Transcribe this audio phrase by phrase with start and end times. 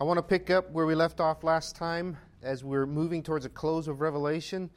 [0.00, 3.44] I want to pick up where we left off last time as we're moving towards
[3.44, 4.70] a close of Revelation.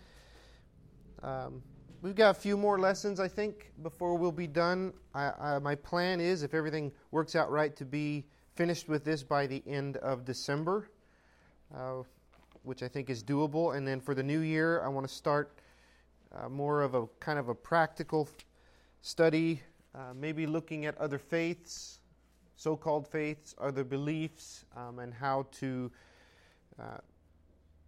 [1.21, 1.63] Um,
[2.01, 4.91] we've got a few more lessons, I think, before we'll be done.
[5.15, 8.25] I, I, my plan is, if everything works out right, to be
[8.55, 10.89] finished with this by the end of December,
[11.73, 12.03] uh,
[12.63, 13.77] which I think is doable.
[13.77, 15.57] And then for the new year, I want to start
[16.35, 18.27] uh, more of a kind of a practical
[19.01, 19.61] study,
[19.95, 22.01] uh, maybe looking at other faiths
[22.55, 25.91] so called faiths, other beliefs, um, and how to
[26.79, 26.97] uh,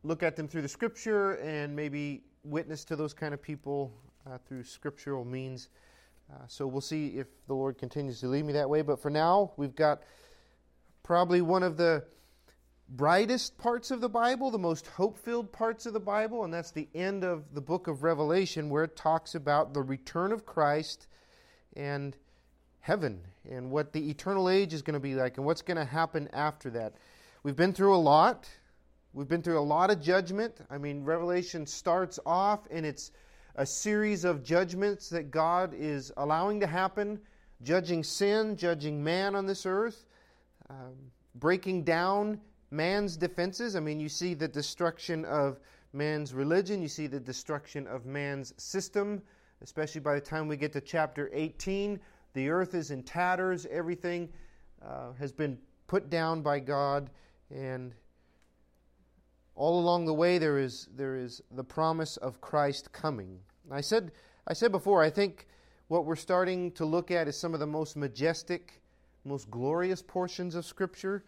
[0.04, 3.92] look at them through the scripture and maybe witness to those kind of people
[4.30, 5.70] uh, through scriptural means.
[6.32, 8.82] Uh, so we'll see if the Lord continues to lead me that way.
[8.82, 10.02] But for now, we've got
[11.04, 12.04] probably one of the
[12.90, 16.72] brightest parts of the Bible, the most hope filled parts of the Bible, and that's
[16.72, 21.08] the end of the book of Revelation where it talks about the return of Christ
[21.76, 22.16] and
[22.86, 25.84] heaven and what the eternal age is going to be like and what's going to
[25.84, 26.94] happen after that.
[27.42, 28.48] We've been through a lot.
[29.12, 30.60] We've been through a lot of judgment.
[30.70, 33.12] I mean, Revelation starts off and it's
[33.56, 37.20] a series of judgments that God is allowing to happen,
[37.64, 40.06] judging sin, judging man on this earth,
[40.70, 40.94] um,
[41.34, 43.76] breaking down man's defenses.
[43.76, 45.60] I mean, you see the destruction of
[45.92, 49.24] man's religion, you see the destruction of man's system,
[49.64, 52.00] especially by the time we get to chapter 18
[52.36, 53.66] the earth is in tatters.
[53.72, 54.30] Everything
[54.86, 57.10] uh, has been put down by God.
[57.50, 57.96] And
[59.56, 63.40] all along the way, there is, there is the promise of Christ coming.
[63.72, 64.12] I said,
[64.48, 65.48] I said before, I think
[65.88, 68.82] what we're starting to look at is some of the most majestic,
[69.24, 71.24] most glorious portions of Scripture.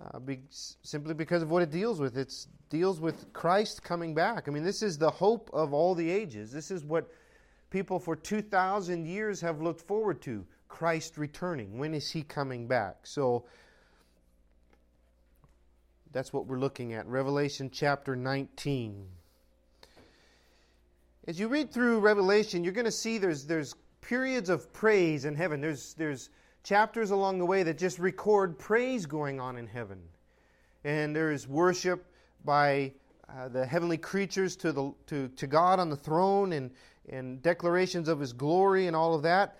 [0.00, 2.16] Uh, be, simply because of what it deals with.
[2.16, 2.34] It
[2.70, 4.48] deals with Christ coming back.
[4.48, 6.50] I mean, this is the hope of all the ages.
[6.50, 7.10] This is what
[7.70, 11.78] people for 2,000 years have looked forward to Christ returning.
[11.78, 13.06] When is he coming back?
[13.06, 13.44] So
[16.12, 17.06] that's what we're looking at.
[17.06, 19.06] Revelation chapter 19.
[21.26, 25.36] As you read through Revelation, you're going to see there's, there's periods of praise in
[25.36, 25.60] heaven.
[25.60, 26.30] There's, there's
[26.64, 30.00] chapters along the way that just record praise going on in heaven.
[30.82, 32.06] And there is worship
[32.44, 32.92] by
[33.28, 36.70] uh, the heavenly creatures to, the, to, to God on the throne and,
[37.08, 39.58] and declarations of his glory and all of that.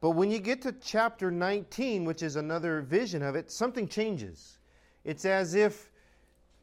[0.00, 4.58] But when you get to chapter 19, which is another vision of it, something changes.
[5.04, 5.90] It's as if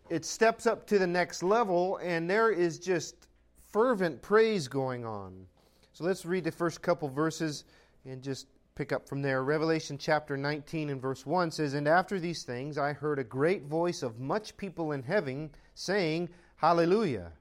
[0.10, 3.28] it steps up to the next level and there is just
[3.68, 5.46] fervent praise going on.
[5.94, 7.66] So let's read the first couple verses
[8.06, 9.44] and just pick up from there.
[9.44, 13.64] Revelation chapter 19 and verse 1 says, And after these things I heard a great
[13.64, 17.32] voice of much people in heaven saying, Hallelujah!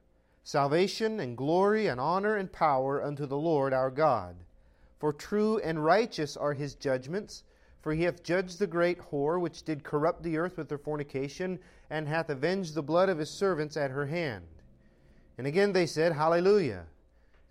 [0.47, 4.37] Salvation and glory and honor and power unto the Lord our God.
[4.99, 7.45] For true and righteous are his judgments.
[7.81, 11.59] For he hath judged the great whore, which did corrupt the earth with her fornication,
[11.89, 14.45] and hath avenged the blood of his servants at her hand.
[15.39, 16.87] And again they said, Hallelujah!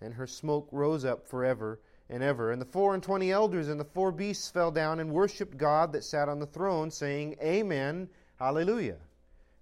[0.00, 2.52] And her smoke rose up forever and ever.
[2.52, 5.92] And the four and twenty elders and the four beasts fell down and worshipped God
[5.92, 8.98] that sat on the throne, saying, Amen, Hallelujah.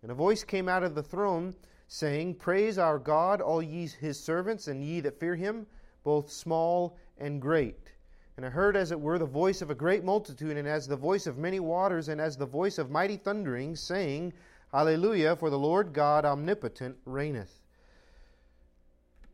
[0.03, 1.55] And a voice came out of the throne
[1.93, 5.67] saying, Praise our God, all ye his servants, and ye that fear him,
[6.05, 7.93] both small and great.
[8.39, 10.97] And I heard, as it were, the voice of a great multitude, and as the
[10.97, 14.33] voice of many waters, and as the voice of mighty thunderings, saying,
[14.73, 17.61] Hallelujah, for the Lord God omnipotent reigneth.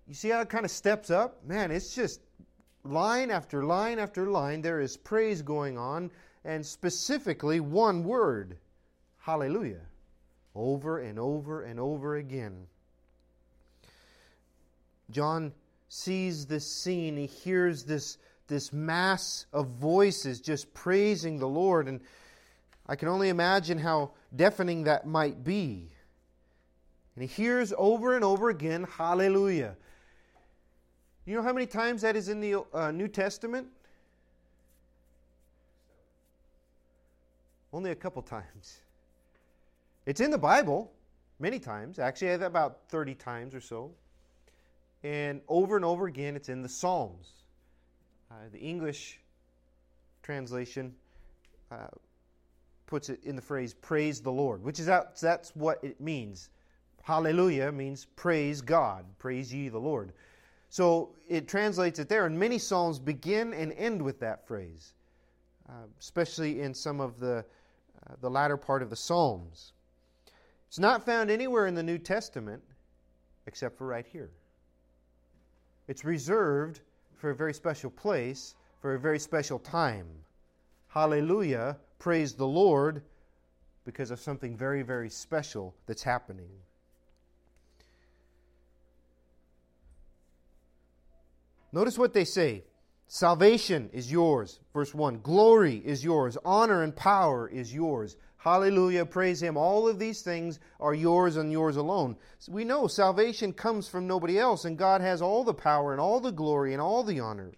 [0.08, 1.47] You see how it kind of steps up?
[1.47, 2.20] Man, it's just
[2.82, 4.62] line after line after line.
[4.62, 6.10] There is praise going on,
[6.44, 8.58] and specifically one word
[9.18, 9.82] Hallelujah
[10.58, 12.66] over and over and over again.
[15.10, 15.52] John
[15.88, 22.00] sees this scene, he hears this, this mass of voices just praising the Lord, and
[22.86, 25.88] I can only imagine how deafening that might be.
[27.14, 29.76] And he hears over and over again, Hallelujah.
[31.24, 33.68] You know how many times that is in the uh, New Testament?
[37.72, 38.80] Only a couple times.
[40.09, 40.91] It's in the Bible
[41.39, 43.91] many times, actually, about 30 times or so.
[45.03, 47.28] And over and over again, it's in the Psalms.
[48.31, 49.21] Uh, the English
[50.22, 50.95] translation
[51.71, 51.89] uh,
[52.87, 56.49] puts it in the phrase, praise the Lord, which is that, that's what it means.
[57.03, 60.15] Hallelujah means praise God, praise ye the Lord.
[60.71, 64.95] So it translates it there, and many Psalms begin and end with that phrase,
[65.69, 67.45] uh, especially in some of the,
[68.07, 69.75] uh, the latter part of the Psalms.
[70.68, 72.62] It's not found anywhere in the New Testament
[73.47, 74.30] except for right here.
[75.88, 76.80] It's reserved
[77.16, 80.06] for a very special place, for a very special time.
[80.88, 83.03] Hallelujah, praise the Lord,
[83.86, 86.50] because of something very, very special that's happening.
[91.72, 92.64] Notice what they say
[93.06, 95.21] Salvation is yours, verse 1.
[95.22, 96.36] Glory is yours.
[96.44, 98.16] Honor and power is yours.
[98.38, 99.04] Hallelujah.
[99.04, 99.56] Praise Him.
[99.56, 102.16] All of these things are yours and yours alone.
[102.38, 106.00] So we know salvation comes from nobody else, and God has all the power and
[106.00, 107.52] all the glory and all the honor.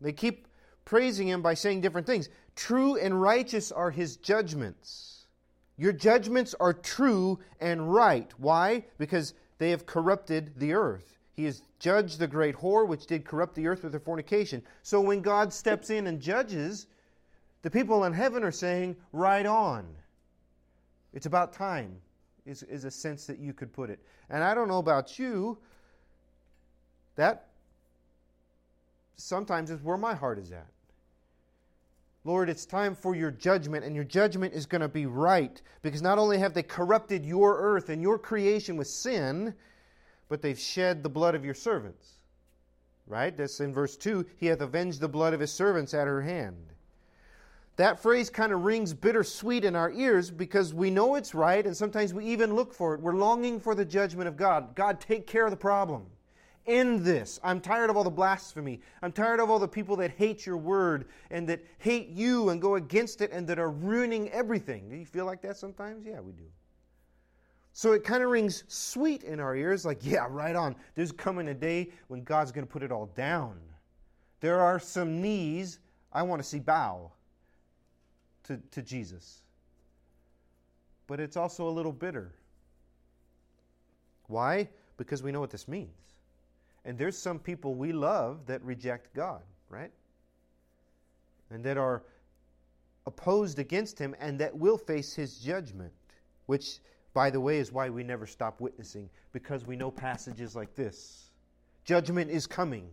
[0.00, 0.46] They keep
[0.84, 2.28] praising Him by saying different things.
[2.54, 5.26] True and righteous are His judgments.
[5.76, 8.32] Your judgments are true and right.
[8.38, 8.84] Why?
[8.98, 11.18] Because they have corrupted the earth.
[11.32, 14.62] He has judged the great whore which did corrupt the earth with her fornication.
[14.82, 16.86] So when God steps in and judges,
[17.64, 19.86] the people in heaven are saying, right on.
[21.14, 21.96] It's about time,
[22.44, 24.00] is, is a sense that you could put it.
[24.28, 25.56] And I don't know about you,
[27.16, 27.46] that
[29.16, 30.66] sometimes is where my heart is at.
[32.24, 36.02] Lord, it's time for your judgment, and your judgment is going to be right because
[36.02, 39.54] not only have they corrupted your earth and your creation with sin,
[40.28, 42.10] but they've shed the blood of your servants.
[43.06, 43.34] Right?
[43.34, 44.26] That's in verse 2.
[44.36, 46.73] He hath avenged the blood of his servants at her hand.
[47.76, 51.76] That phrase kind of rings bittersweet in our ears because we know it's right, and
[51.76, 53.00] sometimes we even look for it.
[53.00, 54.76] We're longing for the judgment of God.
[54.76, 56.06] God, take care of the problem.
[56.66, 57.40] End this.
[57.42, 58.80] I'm tired of all the blasphemy.
[59.02, 62.62] I'm tired of all the people that hate your word and that hate you and
[62.62, 64.88] go against it and that are ruining everything.
[64.88, 66.06] Do you feel like that sometimes?
[66.06, 66.44] Yeah, we do.
[67.72, 70.76] So it kind of rings sweet in our ears, like, yeah, right on.
[70.94, 73.58] There's coming a day when God's going to put it all down.
[74.38, 75.80] There are some knees
[76.12, 77.10] I want to see bow
[78.44, 79.42] to, to Jesus.
[81.06, 82.32] But it's also a little bitter.
[84.26, 84.68] Why?
[84.96, 85.90] Because we know what this means.
[86.84, 89.90] And there's some people we love that reject God, right?
[91.50, 92.02] And that are
[93.06, 95.92] opposed against Him and that will face His judgment,
[96.46, 96.78] which
[97.14, 101.30] by the way, is why we never stop witnessing, because we know passages like this.
[101.84, 102.90] Judgment is coming.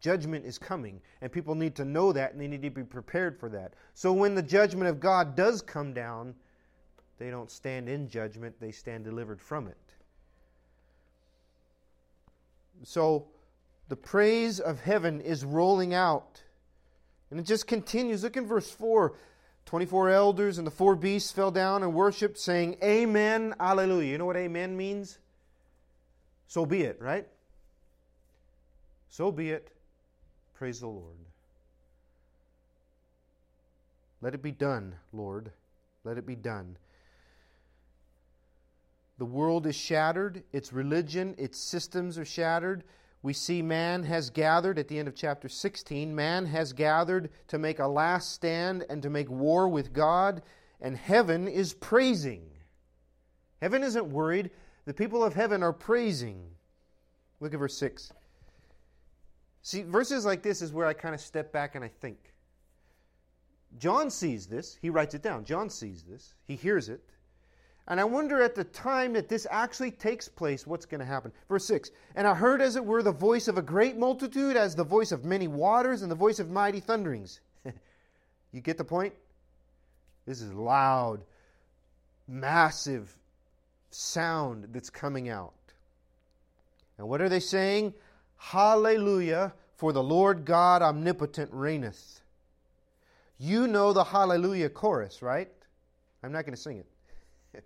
[0.00, 1.00] Judgment is coming.
[1.20, 3.74] And people need to know that and they need to be prepared for that.
[3.94, 6.34] So when the judgment of God does come down,
[7.18, 9.76] they don't stand in judgment, they stand delivered from it.
[12.84, 13.26] So
[13.88, 16.42] the praise of heaven is rolling out.
[17.30, 18.22] And it just continues.
[18.22, 19.14] Look in verse 4.
[19.66, 24.06] 24 elders and the four beasts fell down and worshiped, saying, Amen, Alleluia.
[24.06, 25.18] You know what amen means?
[26.46, 27.28] So be it, right?
[29.10, 29.70] So be it.
[30.58, 31.16] Praise the Lord.
[34.20, 35.52] Let it be done, Lord.
[36.04, 36.76] Let it be done.
[39.18, 42.84] The world is shattered, its religion, its systems are shattered
[43.22, 46.14] we see man has gathered at the end of chapter 16.
[46.14, 50.42] Man has gathered to make a last stand and to make war with God,
[50.80, 52.48] and heaven is praising.
[53.60, 54.50] Heaven isn't worried.
[54.84, 56.42] The people of heaven are praising.
[57.40, 58.12] Look at verse 6.
[59.68, 62.16] See, verses like this is where I kind of step back and I think.
[63.78, 64.78] John sees this.
[64.80, 65.44] He writes it down.
[65.44, 66.32] John sees this.
[66.46, 67.02] He hears it.
[67.86, 71.32] And I wonder at the time that this actually takes place, what's going to happen.
[71.50, 74.74] Verse 6 And I heard, as it were, the voice of a great multitude, as
[74.74, 77.42] the voice of many waters, and the voice of mighty thunderings.
[78.52, 79.12] you get the point?
[80.24, 81.20] This is loud,
[82.26, 83.14] massive
[83.90, 85.52] sound that's coming out.
[86.96, 87.92] And what are they saying?
[88.38, 92.22] Hallelujah, for the Lord God omnipotent reigneth.
[93.38, 95.50] You know the Hallelujah chorus, right?
[96.22, 96.86] I'm not going to sing it.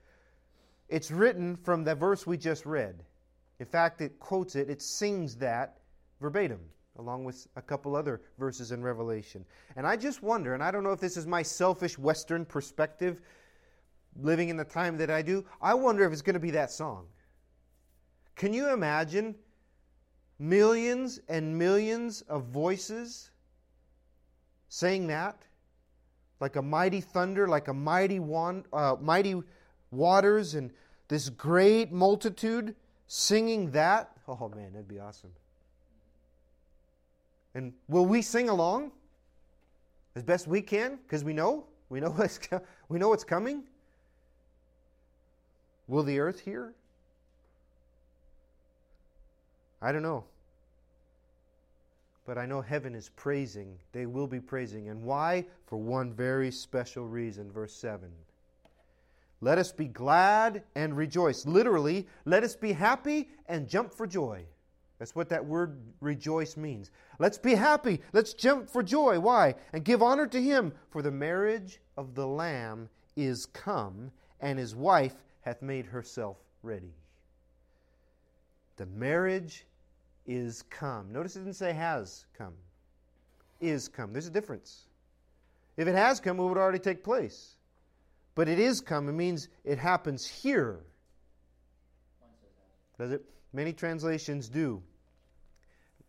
[0.89, 3.03] It's written from the verse we just read.
[3.61, 5.79] In fact, it quotes it, it sings that
[6.21, 6.61] verbatim,
[6.99, 9.45] along with a couple other verses in Revelation.
[9.77, 13.23] And I just wonder, and I don't know if this is my selfish Western perspective,
[14.21, 16.71] living in the time that I do, I wonder if it's going to be that
[16.71, 17.07] song.
[18.37, 19.35] Can you imagine
[20.43, 23.31] millions and millions of voices
[24.69, 25.41] saying that?
[26.41, 29.41] Like a mighty thunder, like a mighty, wand, uh, mighty
[29.93, 30.73] waters and
[31.07, 32.75] this great multitude
[33.07, 34.11] singing that.
[34.27, 35.31] Oh man, that'd be awesome.
[37.55, 38.91] And will we sing along
[40.17, 42.41] as best we can because we know we know what's
[42.89, 43.63] we know what's coming?
[45.87, 46.75] Will the earth hear?
[49.81, 50.25] I don't know.
[52.25, 53.79] But I know heaven is praising.
[53.93, 54.89] They will be praising.
[54.89, 55.45] And why?
[55.67, 57.51] For one very special reason.
[57.51, 58.11] Verse 7.
[59.41, 61.47] Let us be glad and rejoice.
[61.47, 64.45] Literally, let us be happy and jump for joy.
[65.01, 66.93] That's what that word rejoice means.
[67.19, 68.01] Let's be happy.
[68.13, 69.19] Let's jump for joy.
[69.19, 69.57] Why?
[69.73, 74.75] And give honor to Him, for the marriage of the Lamb is come, and his
[74.75, 76.95] wife hath made herself ready.
[78.77, 79.67] The marriage
[80.27, 81.13] is come.
[81.13, 82.55] Notice it didn't say has come.
[83.61, 84.13] Is come.
[84.13, 84.87] There's a difference.
[85.77, 87.57] If it has come, it would already take place.
[88.35, 89.09] But it is come.
[89.09, 90.81] It means it happens here.
[92.99, 93.25] Does it?
[93.53, 94.83] Many translations do.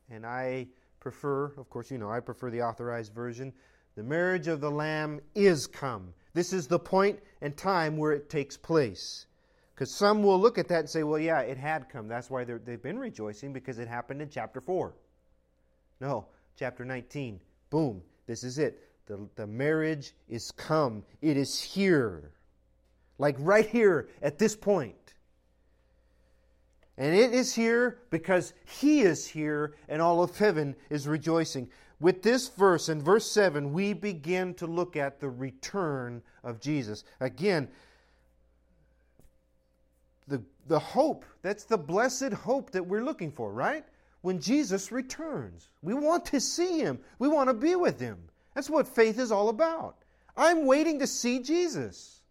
[0.09, 0.67] And I
[0.99, 3.51] prefer, of course, you know, I prefer the authorized version.
[3.95, 6.13] The marriage of the Lamb is come.
[6.33, 9.27] This is the point and time where it takes place.
[9.73, 12.07] Because some will look at that and say, well, yeah, it had come.
[12.07, 14.93] That's why they've been rejoicing because it happened in chapter 4.
[15.99, 17.39] No, chapter 19.
[17.69, 18.89] Boom, this is it.
[19.07, 21.03] The, the marriage is come.
[21.21, 22.31] It is here.
[23.17, 24.95] Like right here at this point.
[26.97, 31.69] And it is here because He is here and all of heaven is rejoicing.
[31.99, 37.03] With this verse, in verse 7, we begin to look at the return of Jesus.
[37.19, 37.69] Again,
[40.27, 43.85] the, the hope, that's the blessed hope that we're looking for, right?
[44.21, 45.69] When Jesus returns.
[45.81, 48.17] We want to see Him, we want to be with Him.
[48.55, 49.97] That's what faith is all about.
[50.37, 52.21] I'm waiting to see Jesus,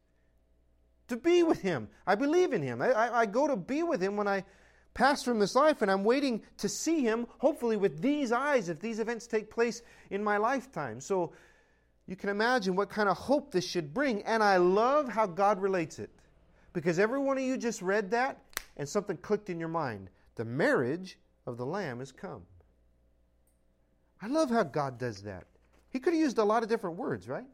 [1.09, 1.89] to be with Him.
[2.07, 2.81] I believe in Him.
[2.83, 4.45] I, I, I, go to be with Him when I
[4.95, 8.81] pass from this life, and I'm waiting to see Him, hopefully with these eyes, if
[8.81, 11.01] these events take place in my lifetime.
[11.01, 11.33] So
[12.07, 14.23] you can imagine what kind of hope this should bring.
[14.23, 16.11] And I love how God relates it.
[16.73, 18.39] Because every one of you just read that,
[18.77, 20.09] and something clicked in your mind.
[20.37, 22.43] The marriage of the Lamb has come.
[24.21, 25.45] I love how God does that.
[25.91, 27.45] He could have used a lot of different words, right?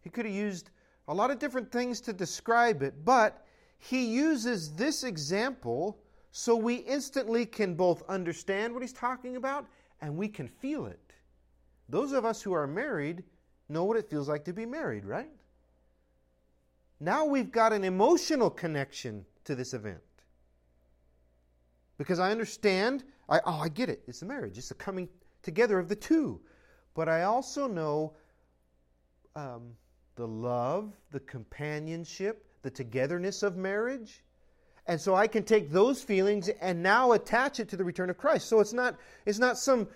[0.00, 0.70] He could have used
[1.08, 3.44] a lot of different things to describe it, but
[3.78, 5.98] he uses this example
[6.32, 9.66] so we instantly can both understand what he's talking about
[10.00, 11.00] and we can feel it.
[11.88, 13.24] Those of us who are married
[13.68, 15.30] know what it feels like to be married, right?
[17.00, 19.98] Now we've got an emotional connection to this event.
[21.96, 24.02] Because I understand, I, oh, I get it.
[24.06, 25.08] It's a marriage, it's the coming
[25.42, 26.40] together of the two.
[26.94, 28.14] But I also know
[29.34, 29.72] um,
[30.16, 34.22] the love, the companionship, the togetherness of marriage.
[34.86, 38.18] And so I can take those feelings and now attach it to the return of
[38.18, 38.48] Christ.
[38.48, 39.88] So it's not, it's not some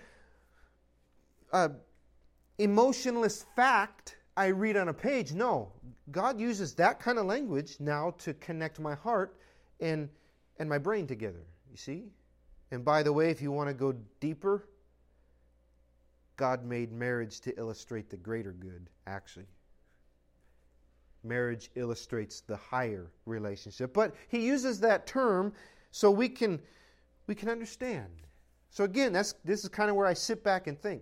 [1.51, 1.69] uh,
[2.57, 5.31] emotionless fact I read on a page.
[5.31, 5.71] No,
[6.11, 9.37] God uses that kind of language now to connect my heart
[9.79, 10.09] and,
[10.59, 11.45] and my brain together.
[11.71, 12.03] You see?
[12.71, 14.67] And by the way, if you want to go deeper,
[16.35, 19.47] God made marriage to illustrate the greater good, actually.
[21.23, 23.93] Marriage illustrates the higher relationship.
[23.93, 25.53] But he uses that term
[25.91, 26.61] so we can
[27.27, 28.09] we can understand.
[28.69, 31.01] So again, that's this is kind of where I sit back and think.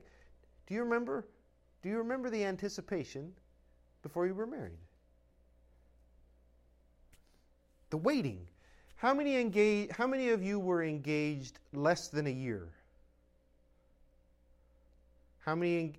[0.67, 1.27] Do you remember?
[1.83, 3.33] Do you remember the anticipation
[4.01, 4.79] before you were married?
[7.89, 8.47] The waiting.
[8.95, 12.69] How many engage, how many of you were engaged less than a year?
[15.39, 15.93] How many?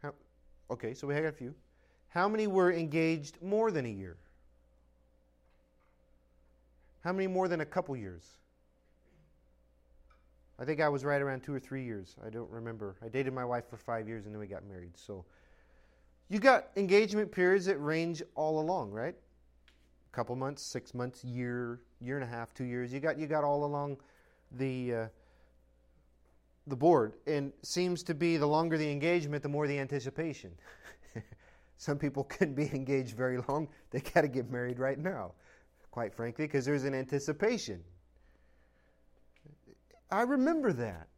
[0.00, 0.12] How,
[0.70, 1.54] okay, so we had a few.
[2.08, 4.16] How many were engaged more than a year?
[7.02, 8.22] How many more than a couple years?
[10.62, 12.14] I think I was right around two or three years.
[12.24, 12.94] I don't remember.
[13.04, 14.96] I dated my wife for five years and then we got married.
[14.96, 15.24] So
[16.28, 19.16] you got engagement periods that range all along, right?
[19.16, 22.92] A couple months, six months, year, year and a half, two years.
[22.92, 23.96] You got you got all along
[24.52, 25.06] the uh,
[26.68, 30.52] the board, and seems to be the longer the engagement, the more the anticipation.
[31.76, 35.32] Some people couldn't be engaged very long; they got to get married right now,
[35.90, 37.82] quite frankly, because there's an anticipation.
[40.12, 41.08] I remember that.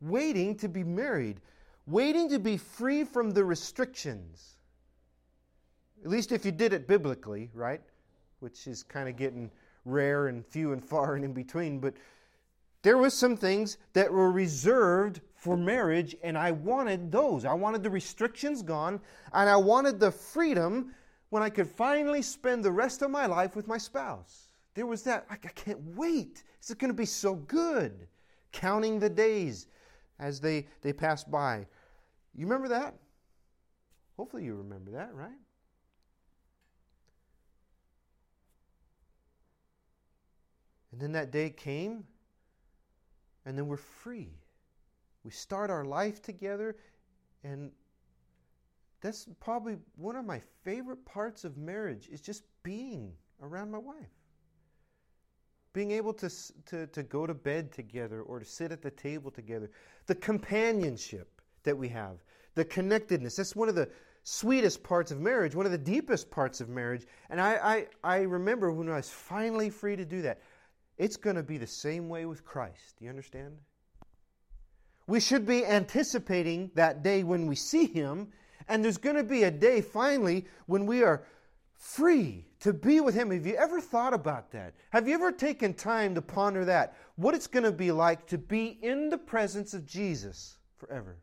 [0.00, 1.40] Waiting to be married,
[1.86, 4.56] waiting to be free from the restrictions.
[6.04, 7.80] At least if you did it biblically, right?
[8.40, 9.50] Which is kind of getting
[9.84, 11.94] rare and few and far and in between, but
[12.82, 17.44] there was some things that were reserved for marriage and I wanted those.
[17.44, 19.00] I wanted the restrictions gone
[19.32, 20.94] and I wanted the freedom
[21.30, 24.45] when I could finally spend the rest of my life with my spouse.
[24.76, 26.44] There was that, I, can't wait.
[26.62, 28.06] Is going to be so good.
[28.52, 29.68] Counting the days
[30.18, 31.66] as they, they pass by.
[32.34, 32.94] You remember that?
[34.18, 35.30] Hopefully you remember that, right?
[40.92, 42.04] And then that day came
[43.46, 44.34] and then we're free.
[45.24, 46.76] We start our life together,
[47.44, 47.70] and
[49.00, 54.10] that's probably one of my favorite parts of marriage is just being around my wife.
[55.76, 56.30] Being able to,
[56.70, 59.70] to, to go to bed together or to sit at the table together.
[60.06, 62.16] The companionship that we have,
[62.54, 63.36] the connectedness.
[63.36, 63.90] That's one of the
[64.22, 67.06] sweetest parts of marriage, one of the deepest parts of marriage.
[67.28, 70.40] And I, I, I remember when I was finally free to do that.
[70.96, 72.94] It's going to be the same way with Christ.
[72.98, 73.58] Do you understand?
[75.06, 78.28] We should be anticipating that day when we see Him,
[78.66, 81.26] and there's going to be a day finally when we are
[81.76, 83.30] free to be with Him.
[83.30, 84.74] Have you ever thought about that?
[84.90, 86.96] Have you ever taken time to ponder that?
[87.16, 91.18] What it's going to be like to be in the presence of Jesus forever.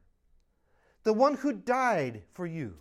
[1.04, 2.76] The one who died for you.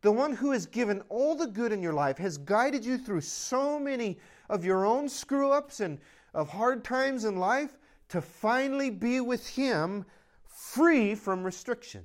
[0.00, 3.20] The one who has given all the good in your life, has guided you through
[3.22, 4.18] so many
[4.48, 5.98] of your own screw ups and
[6.34, 7.76] of hard times in life,
[8.08, 10.04] to finally be with Him
[10.44, 12.04] free from restrictions.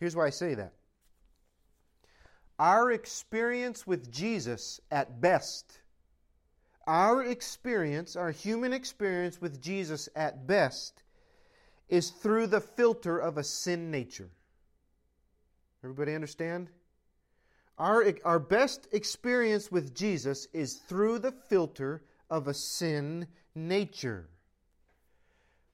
[0.00, 0.72] Here's why I say that.
[2.64, 5.80] Our experience with Jesus, at best,
[6.86, 11.02] our experience, our human experience with Jesus at best,
[11.90, 14.30] is through the filter of a sin nature.
[15.82, 16.70] Everybody understand?
[17.76, 24.30] Our, our best experience with Jesus is through the filter of a sin nature.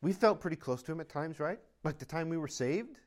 [0.03, 1.61] We felt pretty close to Him at times, right?
[1.85, 2.99] Like the time we were saved.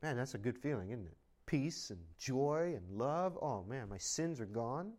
[0.00, 1.16] Man, that's a good feeling, isn't it?
[1.48, 3.36] Peace and joy and love.
[3.42, 4.92] Oh, man, my sins are gone.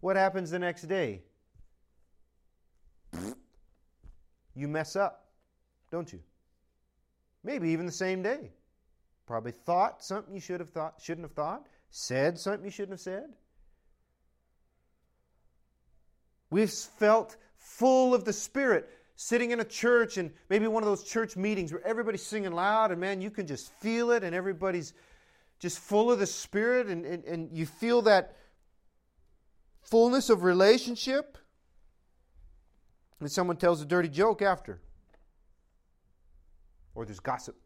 [0.00, 1.22] What happens the next day?
[4.54, 5.28] You mess up
[5.90, 6.20] don't you?
[7.44, 8.50] Maybe even the same day.
[9.26, 13.00] Probably thought something you should have thought, shouldn't have thought, said something you shouldn't have
[13.00, 13.28] said.
[16.50, 21.04] We've felt full of the Spirit sitting in a church and maybe one of those
[21.04, 24.94] church meetings where everybody's singing loud and man, you can just feel it and everybody's
[25.58, 28.36] just full of the Spirit and, and, and you feel that
[29.82, 31.38] fullness of relationship.
[33.20, 34.80] And someone tells a dirty joke after
[36.98, 37.56] or there's gossip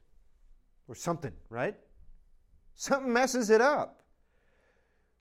[0.88, 1.74] or something, right?
[2.74, 4.02] Something messes it up.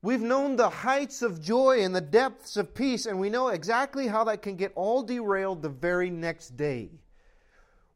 [0.02, 4.08] We've known the heights of joy and the depths of peace, and we know exactly
[4.08, 6.90] how that can get all derailed the very next day.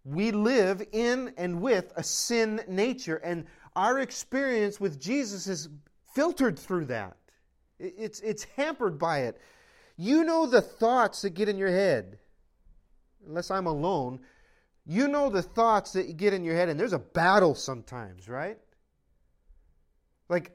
[0.06, 5.70] We live in and with a sin nature, and our experience with Jesus is
[6.14, 7.18] filtered through that.
[7.80, 9.40] It's, it's hampered by it.
[9.98, 12.18] You know the thoughts that get in your head.
[13.28, 14.20] Unless I'm alone,
[14.86, 18.58] you know the thoughts that get in your head, and there's a battle sometimes, right?
[20.30, 20.52] Like,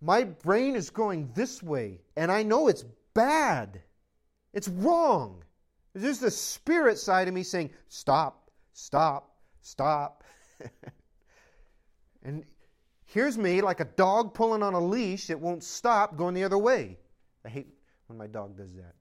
[0.00, 3.80] my brain is going this way, and I know it's bad.
[4.52, 5.44] It's wrong.
[5.94, 10.24] There's just the spirit side of me saying, Stop, stop, stop.
[12.24, 12.44] and
[13.04, 16.58] here's me like a dog pulling on a leash that won't stop going the other
[16.58, 16.98] way.
[17.44, 17.68] I hate
[18.06, 18.94] when my dog does that.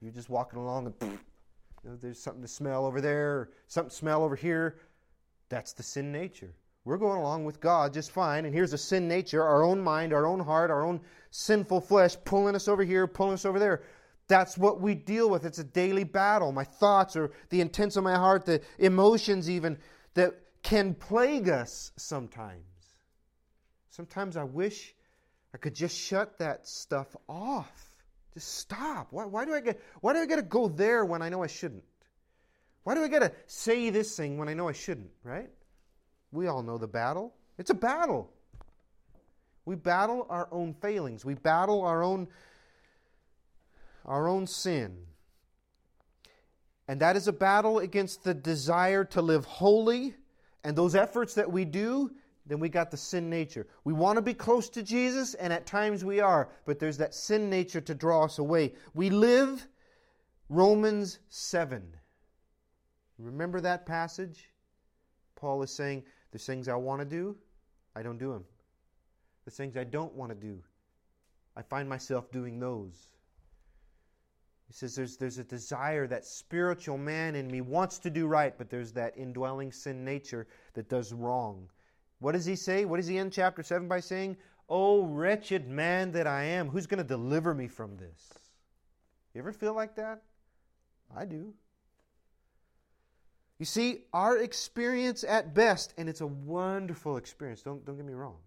[0.00, 1.18] You're just walking along and
[1.84, 4.78] you know, there's something to smell over there, something to smell over here.
[5.48, 6.54] That's the sin nature.
[6.84, 10.12] We're going along with God just fine, and here's a sin nature, our own mind,
[10.12, 13.82] our own heart, our own sinful flesh pulling us over here, pulling us over there.
[14.26, 15.44] That's what we deal with.
[15.44, 16.50] It's a daily battle.
[16.50, 19.78] My thoughts or the intents of my heart, the emotions even
[20.14, 22.64] that can plague us sometimes.
[23.90, 24.94] Sometimes I wish
[25.54, 27.92] I could just shut that stuff off.
[28.34, 29.08] Just stop.
[29.10, 31.46] Why, why do I get why do I gotta go there when I know I
[31.46, 31.84] shouldn't?
[32.84, 35.50] Why do I gotta say this thing when I know I shouldn't, right?
[36.30, 37.34] We all know the battle.
[37.58, 38.32] It's a battle.
[39.64, 41.24] We battle our own failings.
[41.24, 42.28] We battle our own
[44.04, 44.96] our own sin.
[46.88, 50.14] And that is a battle against the desire to live holy
[50.64, 52.10] and those efforts that we do
[52.46, 53.66] then we got the sin nature.
[53.84, 57.14] We want to be close to Jesus, and at times we are, but there's that
[57.14, 58.74] sin nature to draw us away.
[58.94, 59.66] We live
[60.48, 61.96] Romans 7.
[63.18, 64.48] Remember that passage?
[65.36, 67.36] Paul is saying, The things I want to do,
[67.94, 68.44] I don't do them.
[69.44, 70.60] The things I don't want to do,
[71.56, 73.08] I find myself doing those.
[74.72, 78.56] He says there's, there's a desire, that spiritual man in me wants to do right,
[78.56, 81.68] but there's that indwelling sin nature that does wrong.
[82.20, 82.86] What does he say?
[82.86, 84.38] What does he end chapter 7 by saying?
[84.70, 88.32] Oh, wretched man that I am, who's going to deliver me from this?
[89.34, 90.22] You ever feel like that?
[91.14, 91.52] I do.
[93.58, 98.14] You see, our experience at best, and it's a wonderful experience, don't, don't get me
[98.14, 98.38] wrong,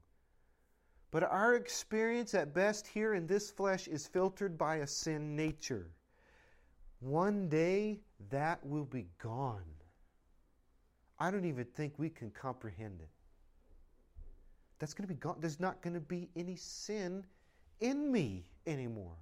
[1.12, 5.92] but our experience at best here in this flesh is filtered by a sin nature.
[7.00, 9.64] One day that will be gone.
[11.20, 13.10] I don't even think we can comprehend it
[14.80, 15.38] that's going to be gone.
[15.40, 17.26] There's not going to be any sin
[17.80, 19.18] in me anymore.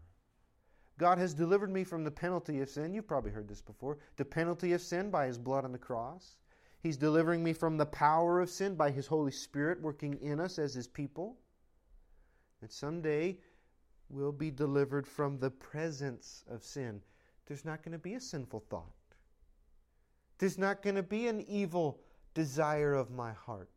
[0.98, 2.94] God has delivered me from the penalty of sin.
[2.94, 3.98] You've probably heard this before.
[4.18, 6.38] The penalty of sin by his blood on the cross.
[6.82, 10.60] He's delivering me from the power of sin by His Holy Spirit working in us
[10.60, 11.38] as His people.
[12.62, 13.38] And someday
[14.10, 17.02] we'll be delivered from the presence of sin.
[17.46, 18.94] There's not going to be a sinful thought,
[20.38, 22.00] there's not going to be an evil
[22.34, 23.70] desire of my heart.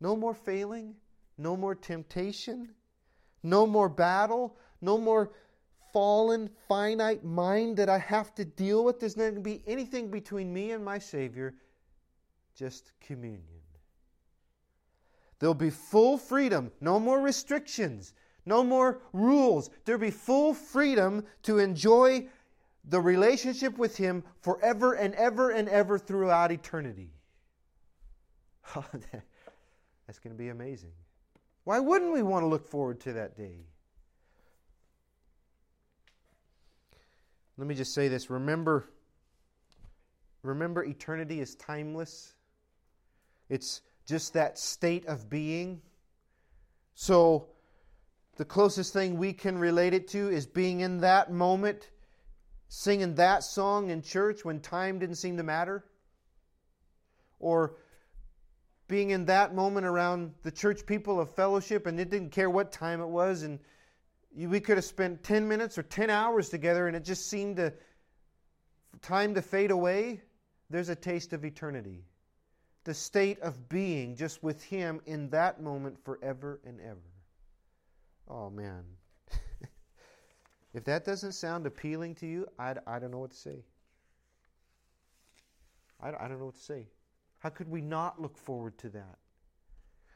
[0.00, 0.94] No more failing,
[1.38, 2.70] no more temptation,
[3.42, 5.30] no more battle, no more
[5.92, 8.98] fallen, finite mind that I have to deal with.
[8.98, 11.54] There's not going to be anything between me and my Savior,
[12.56, 13.42] just communion.
[15.38, 19.70] There'll be full freedom, no more restrictions, no more rules.
[19.84, 22.26] There'll be full freedom to enjoy
[22.84, 27.10] the relationship with Him forever and ever and ever throughout eternity.
[28.74, 28.84] Oh,
[30.06, 30.92] that's going to be amazing.
[31.64, 33.66] Why wouldn't we want to look forward to that day?
[37.58, 38.30] Let me just say this.
[38.30, 38.88] Remember,
[40.42, 42.34] remember eternity is timeless.
[43.48, 45.82] It's just that state of being.
[46.94, 47.48] So
[48.36, 51.90] the closest thing we can relate it to is being in that moment,
[52.68, 55.84] singing that song in church when time didn't seem to matter.
[57.38, 57.74] Or
[58.88, 62.72] being in that moment around the church people of fellowship and it didn't care what
[62.72, 63.58] time it was and
[64.34, 67.72] we could have spent 10 minutes or 10 hours together and it just seemed to
[69.00, 70.20] time to fade away
[70.68, 72.04] there's a taste of eternity
[72.84, 77.11] the state of being just with him in that moment forever and ever
[78.28, 78.82] oh man
[80.74, 83.64] if that doesn't sound appealing to you i, I don't know what to say
[86.00, 86.86] I, I don't know what to say
[87.38, 89.18] how could we not look forward to that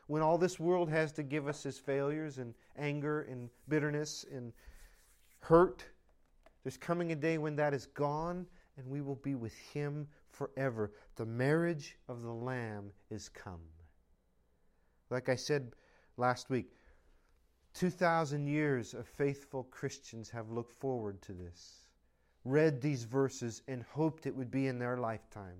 [0.06, 4.52] when all this world has to give us is failures and anger and bitterness and
[5.40, 5.84] hurt.
[6.62, 10.92] There's coming a day when that is gone and we will be with Him forever.
[11.16, 13.60] The marriage of the Lamb is come.
[15.10, 15.72] Like I said
[16.16, 16.72] last week,
[17.76, 21.82] 2,000 years of faithful Christians have looked forward to this,
[22.44, 25.58] read these verses, and hoped it would be in their lifetime.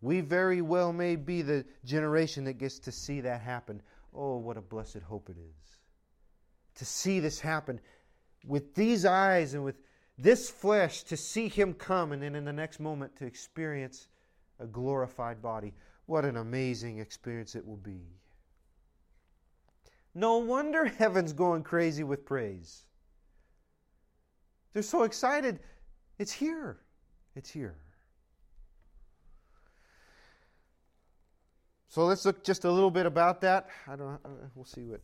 [0.00, 3.82] We very well may be the generation that gets to see that happen.
[4.14, 5.76] Oh, what a blessed hope it is.
[6.76, 7.80] To see this happen
[8.46, 9.76] with these eyes and with
[10.16, 14.08] this flesh, to see Him come, and then in the next moment to experience
[14.58, 15.74] a glorified body.
[16.06, 18.00] What an amazing experience it will be.
[20.14, 22.84] No wonder heaven's going crazy with praise.
[24.72, 25.60] They're so excited.
[26.18, 26.78] It's here.
[27.34, 27.76] It's here.
[31.88, 33.68] So let's look just a little bit about that.
[33.86, 34.20] I don't.
[34.24, 35.00] Uh, we'll see what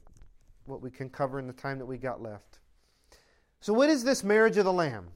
[0.66, 2.58] what we can cover in the time that we got left.
[3.60, 5.08] So, what is this marriage of the Lamb?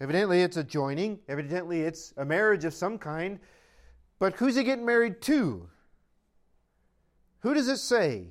[0.00, 1.18] Evidently, it's a joining.
[1.28, 3.38] Evidently, it's a marriage of some kind.
[4.18, 5.68] But who's he getting married to?
[7.40, 8.28] Who does it say?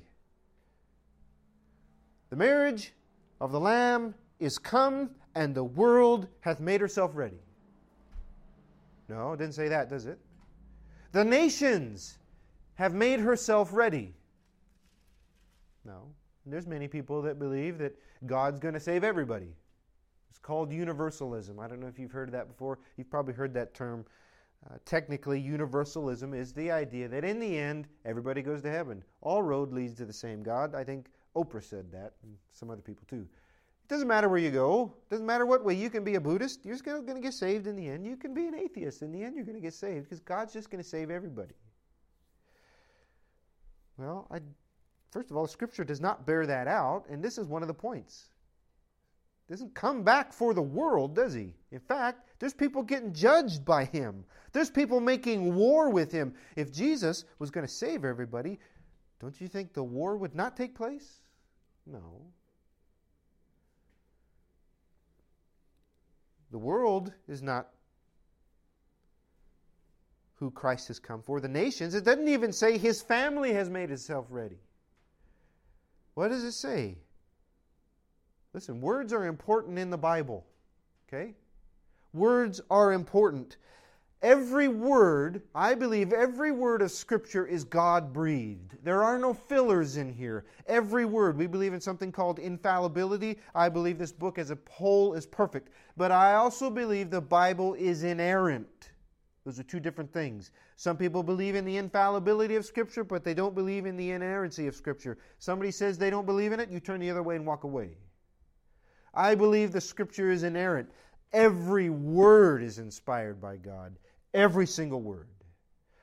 [2.34, 2.92] The marriage
[3.40, 7.38] of the Lamb is come, and the world hath made herself ready.
[9.08, 10.18] No, it didn't say that, does it?
[11.12, 12.18] The nations
[12.74, 14.16] have made herself ready.
[15.84, 16.08] No.
[16.44, 19.54] There's many people that believe that God's going to save everybody.
[20.28, 21.60] It's called universalism.
[21.60, 22.80] I don't know if you've heard of that before.
[22.96, 24.04] You've probably heard that term.
[24.68, 29.04] Uh, technically, universalism is the idea that in the end, everybody goes to heaven.
[29.20, 30.74] All road leads to the same God.
[30.74, 33.26] I think Oprah said that, and some other people too.
[33.84, 34.94] It doesn't matter where you go.
[35.06, 35.74] It doesn't matter what way.
[35.74, 36.64] You can be a Buddhist.
[36.64, 38.06] You're going to get saved in the end.
[38.06, 39.02] You can be an atheist.
[39.02, 41.54] In the end, you're going to get saved because God's just going to save everybody.
[43.98, 44.40] Well, I,
[45.10, 47.74] first of all, Scripture does not bear that out, and this is one of the
[47.74, 48.30] points.
[49.50, 51.52] Doesn't come back for the world, does he?
[51.70, 54.24] In fact, there's people getting judged by him.
[54.52, 56.34] There's people making war with him.
[56.56, 58.58] If Jesus was going to save everybody,
[59.20, 61.20] don't you think the war would not take place?
[61.86, 62.20] No.
[66.50, 67.68] The world is not
[70.36, 71.40] who Christ has come for.
[71.40, 74.58] The nations, it doesn't even say his family has made itself ready.
[76.14, 76.96] What does it say?
[78.52, 80.46] Listen, words are important in the Bible.
[81.08, 81.34] Okay?
[82.12, 83.56] Words are important.
[84.24, 88.74] Every word, I believe every word of Scripture is God breathed.
[88.82, 90.46] There are no fillers in here.
[90.66, 91.36] Every word.
[91.36, 93.38] We believe in something called infallibility.
[93.54, 95.68] I believe this book as a whole is perfect.
[95.98, 98.92] But I also believe the Bible is inerrant.
[99.44, 100.52] Those are two different things.
[100.76, 104.66] Some people believe in the infallibility of Scripture, but they don't believe in the inerrancy
[104.66, 105.18] of Scripture.
[105.38, 107.90] Somebody says they don't believe in it, you turn the other way and walk away.
[109.12, 110.88] I believe the Scripture is inerrant.
[111.34, 113.96] Every word is inspired by God.
[114.34, 115.28] Every single word.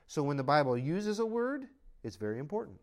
[0.07, 1.67] So when the Bible uses a word,
[2.03, 2.79] it's very important.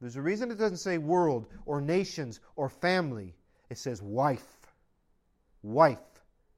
[0.00, 3.34] There's a reason it doesn't say world or nations or family.
[3.68, 4.46] It says wife.
[5.62, 5.98] Wife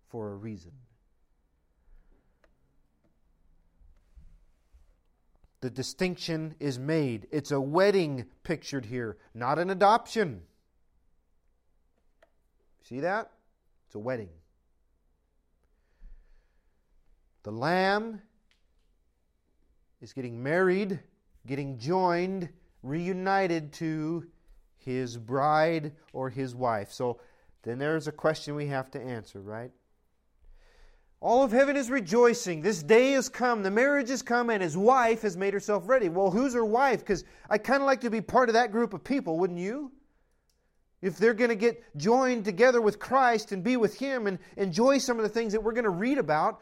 [0.09, 0.73] for a reason.
[5.62, 7.27] The distinction is made.
[7.31, 10.43] It's a wedding pictured here, not an adoption.
[12.83, 13.31] See that?
[13.87, 14.31] It's a wedding.
[17.42, 18.20] The lamb
[20.00, 21.00] is getting married,
[21.46, 22.48] getting joined,
[22.83, 24.26] reunited to
[24.79, 26.92] his bride or his wife.
[26.92, 27.20] So
[27.62, 29.70] then there's a question we have to answer, right?
[31.22, 32.62] All of heaven is rejoicing.
[32.62, 33.62] This day has come.
[33.62, 36.09] The marriage has come, and his wife has made herself ready.
[36.09, 37.00] Well, who's her wife?
[37.00, 39.92] Because I kind of like to be part of that group of people, wouldn't you?
[41.03, 44.96] If they're going to get joined together with Christ and be with him and enjoy
[44.96, 46.61] some of the things that we're going to read about,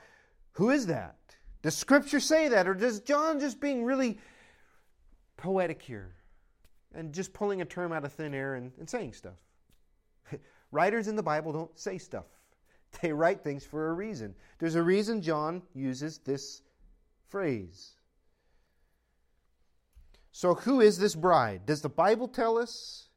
[0.59, 1.15] who is that?
[1.63, 2.67] Does Scripture say that?
[2.67, 4.19] Or does John just being really
[5.37, 6.17] poetic here
[6.93, 9.39] and just pulling a term out of thin air and, and saying stuff?
[10.73, 12.25] Writers in the Bible don't say stuff.
[13.03, 14.35] They write things for a reason.
[14.59, 16.63] There's a reason John uses this
[17.29, 17.93] phrase.
[20.33, 21.67] So, who is this bride?
[21.67, 23.11] Does the Bible tell us?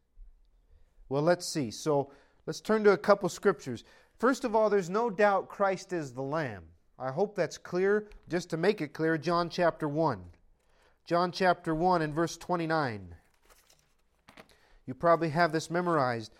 [1.09, 1.71] Well, let's see.
[1.71, 2.11] So,
[2.45, 3.83] let's turn to a couple scriptures.
[4.19, 6.65] First of all, there's no doubt Christ is the Lamb.
[6.99, 8.07] I hope that's clear.
[8.29, 10.21] Just to make it clear, John chapter 1.
[11.05, 13.15] John chapter 1 and verse 29.
[14.85, 16.31] You probably have this memorized.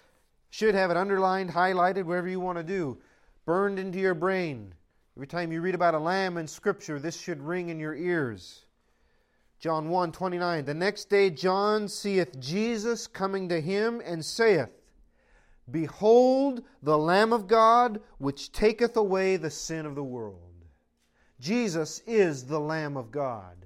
[0.49, 2.99] Should have it underlined, highlighted, whatever you want to do
[3.45, 4.73] burned into your brain.
[5.17, 8.65] Every time you read about a lamb in Scripture, this should ring in your ears.
[9.59, 10.65] John 1 29.
[10.65, 14.69] The next day John seeth Jesus coming to him and saith,
[15.71, 20.37] Behold the Lamb of God, which taketh away the sin of the world.
[21.39, 23.65] Jesus is the Lamb of God.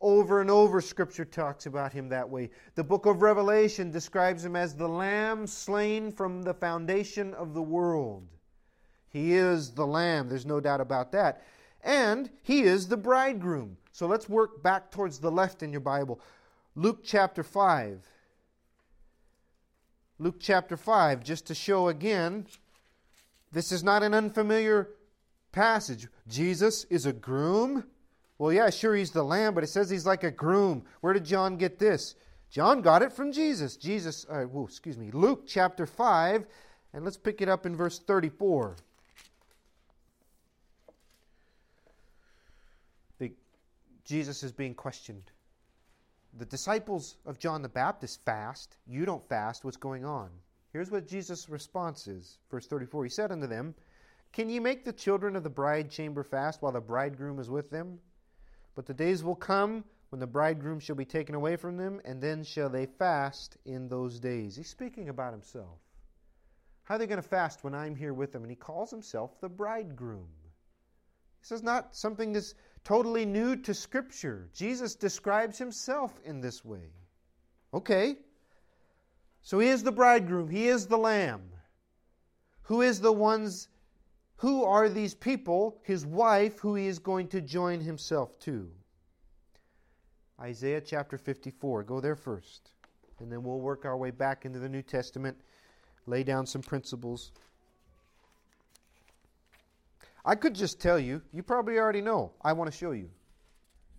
[0.00, 2.50] Over and over, Scripture talks about him that way.
[2.74, 7.62] The book of Revelation describes him as the Lamb slain from the foundation of the
[7.62, 8.26] world.
[9.10, 11.42] He is the Lamb, there's no doubt about that.
[11.82, 13.76] And He is the bridegroom.
[13.92, 16.20] So let's work back towards the left in your Bible.
[16.74, 18.06] Luke chapter 5.
[20.20, 22.46] Luke chapter 5, just to show again,
[23.52, 24.90] this is not an unfamiliar
[25.50, 26.08] passage.
[26.28, 27.84] Jesus is a groom.
[28.36, 30.84] Well, yeah, sure, he's the lamb, but it says he's like a groom.
[31.00, 32.16] Where did John get this?
[32.50, 33.78] John got it from Jesus.
[33.78, 36.44] Jesus, uh, whoa, excuse me, Luke chapter 5,
[36.92, 38.76] and let's pick it up in verse 34.
[43.18, 43.32] The,
[44.04, 45.30] Jesus is being questioned.
[46.38, 48.76] The disciples of John the Baptist fast.
[48.86, 49.64] You don't fast.
[49.64, 50.30] What's going on?
[50.72, 52.38] Here's what Jesus' response is.
[52.50, 53.74] Verse 34 He said unto them,
[54.32, 57.70] Can ye make the children of the bride chamber fast while the bridegroom is with
[57.70, 57.98] them?
[58.74, 62.20] But the days will come when the bridegroom shall be taken away from them, and
[62.20, 64.56] then shall they fast in those days.
[64.56, 65.78] He's speaking about himself.
[66.84, 68.42] How are they going to fast when I'm here with them?
[68.42, 70.28] And he calls himself the bridegroom.
[71.40, 74.48] This is not something that's totally new to Scripture.
[74.54, 76.92] Jesus describes himself in this way.
[77.72, 78.16] Okay.
[79.42, 81.42] So he is the bridegroom, he is the lamb.
[82.62, 83.68] Who is the ones
[84.36, 88.70] who are these people, his wife, who he is going to join himself to?
[90.40, 91.82] Isaiah chapter 54.
[91.82, 92.70] Go there first.
[93.18, 95.36] And then we'll work our way back into the New Testament,
[96.06, 97.32] lay down some principles.
[100.24, 102.32] I could just tell you, you probably already know.
[102.42, 103.08] I want to show you.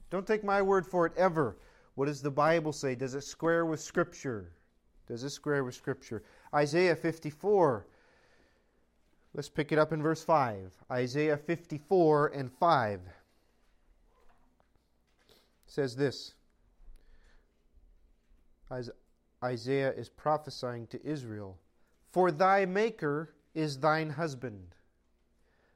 [0.09, 1.57] Don't take my word for it ever.
[1.95, 2.95] What does the Bible say?
[2.95, 4.51] Does it square with Scripture?
[5.07, 6.23] Does it square with Scripture?
[6.53, 7.87] Isaiah 54.
[9.33, 10.71] Let's pick it up in verse 5.
[10.91, 13.01] Isaiah 54 and 5
[15.65, 16.33] says this
[19.43, 21.57] Isaiah is prophesying to Israel
[22.11, 24.75] For thy Maker is thine husband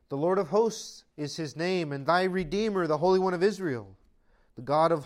[0.09, 3.95] the Lord of hosts is his name, and thy Redeemer, the Holy One of Israel.
[4.55, 5.05] The God of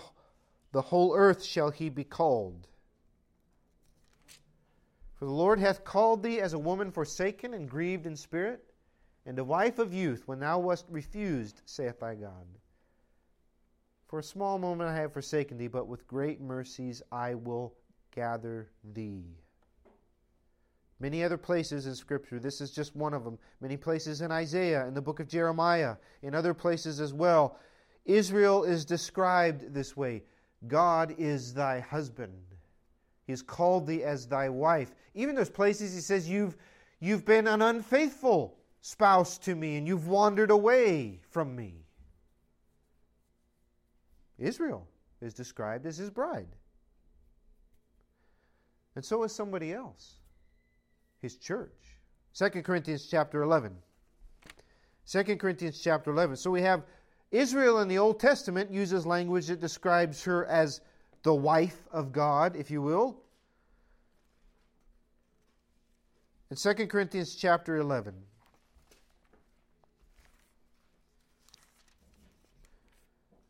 [0.72, 2.68] the whole earth shall he be called.
[5.16, 8.64] For the Lord hath called thee as a woman forsaken and grieved in spirit,
[9.26, 12.48] and a wife of youth when thou wast refused, saith thy God.
[14.08, 17.74] For a small moment I have forsaken thee, but with great mercies I will
[18.12, 19.38] gather thee.
[21.00, 23.38] Many other places in Scripture, this is just one of them.
[23.62, 27.58] Many places in Isaiah, in the book of Jeremiah, in other places as well.
[28.06, 30.24] Israel is described this way
[30.68, 32.34] God is thy husband.
[33.26, 34.94] He has called thee as thy wife.
[35.14, 36.58] Even those places he says, You've,
[37.00, 41.86] you've been an unfaithful spouse to me and you've wandered away from me.
[44.38, 44.88] Israel
[45.22, 46.48] is described as his bride.
[48.96, 50.19] And so is somebody else,
[51.22, 51.74] his church.
[52.36, 53.76] 2 Corinthians chapter 11.
[55.08, 56.38] 2 Corinthians chapter 11.
[56.38, 56.84] So we have
[57.32, 60.82] Israel in the Old Testament uses language that describes her as
[61.24, 63.22] the wife of God, if you will.
[66.50, 68.14] In 2 Corinthians chapter 11.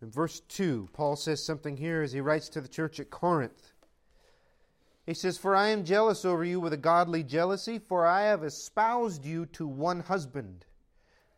[0.01, 3.73] In verse 2, Paul says something here as he writes to the church at Corinth.
[5.09, 8.43] He says, For I am jealous over you with a godly jealousy, for I have
[8.43, 10.65] espoused you to one husband,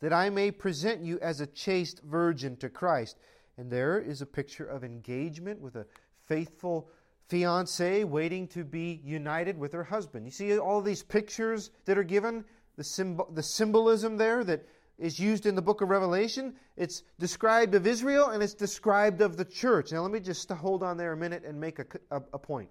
[0.02, 3.16] that I may present you as a chaste virgin to Christ.
[3.56, 5.86] And there is a picture of engagement with a
[6.28, 6.90] faithful
[7.30, 10.26] fiancee waiting to be united with her husband.
[10.26, 12.44] You see all these pictures that are given,
[12.76, 14.68] the, the symbolism there that
[15.00, 16.56] is used in the book of Revelation.
[16.76, 19.94] It's described of Israel and it's described of the church.
[19.94, 22.68] Now, let me just hold on there a minute and make a, a, a point.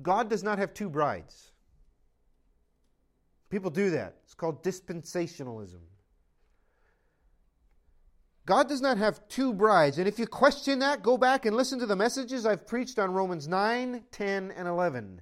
[0.00, 1.50] God does not have two brides.
[3.50, 4.16] People do that.
[4.24, 5.80] It's called dispensationalism.
[8.44, 9.98] God does not have two brides.
[9.98, 13.12] And if you question that, go back and listen to the messages I've preached on
[13.12, 15.20] Romans 9, 10, and 11.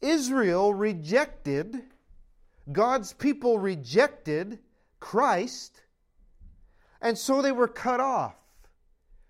[0.00, 1.82] Israel rejected
[2.70, 4.58] God's people rejected
[4.98, 5.80] Christ,
[7.00, 8.36] and so they were cut off.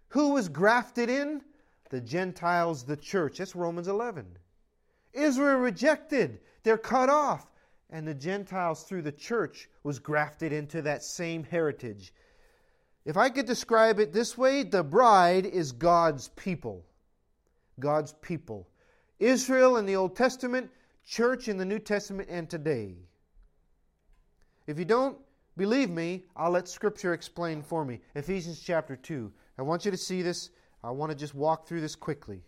[0.08, 1.42] Who was grafted in?
[1.90, 3.38] The Gentiles, the church.
[3.38, 4.26] That's Romans 11.
[5.12, 7.50] Israel rejected, they're cut off,
[7.90, 12.14] and the Gentiles through the church was grafted into that same heritage.
[13.04, 16.84] If I could describe it this way, the bride is God's people.
[17.80, 18.68] God's people.
[19.18, 20.70] Israel in the Old Testament,
[21.04, 22.94] church in the New Testament, and today.
[24.66, 25.18] If you don't
[25.56, 28.00] believe me, I'll let Scripture explain for me.
[28.14, 29.32] Ephesians chapter 2.
[29.58, 30.50] I want you to see this.
[30.82, 32.42] I want to just walk through this quickly.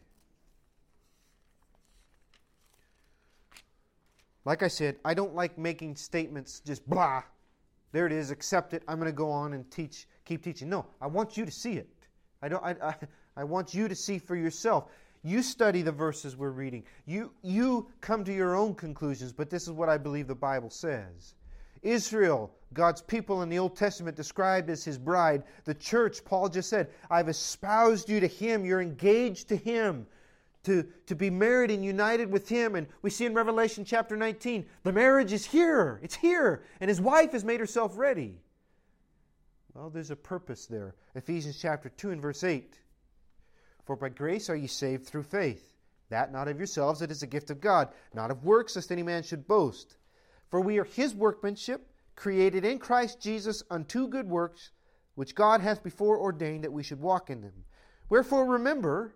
[4.44, 7.22] Like I said, I don't like making statements just blah.
[7.92, 8.82] There it is, accept it.
[8.88, 10.68] I'm going to go on and teach, keep teaching.
[10.68, 11.88] No, I want you to see it.
[12.40, 12.94] I don't I, I,
[13.36, 14.90] I want you to see for yourself.
[15.22, 16.82] You study the verses we're reading.
[17.06, 20.70] You you come to your own conclusions, but this is what I believe the Bible
[20.70, 21.34] says.
[21.82, 25.42] Israel, God's people in the Old Testament, described as his bride.
[25.64, 28.64] The church, Paul just said, I've espoused you to him.
[28.64, 30.06] You're engaged to him.
[30.64, 32.76] To, to be married and united with him.
[32.76, 35.98] And we see in Revelation chapter 19, the marriage is here.
[36.04, 36.62] It's here.
[36.80, 38.38] And his wife has made herself ready.
[39.74, 40.94] Well, there's a purpose there.
[41.16, 42.78] Ephesians chapter 2 and verse 8.
[43.84, 45.74] For by grace are ye saved through faith.
[46.10, 49.02] That not of yourselves, it is a gift of God, not of works, lest any
[49.02, 49.96] man should boast.
[50.52, 54.70] For we are his workmanship, created in Christ Jesus unto good works,
[55.14, 57.64] which God hath before ordained that we should walk in them.
[58.10, 59.14] Wherefore remember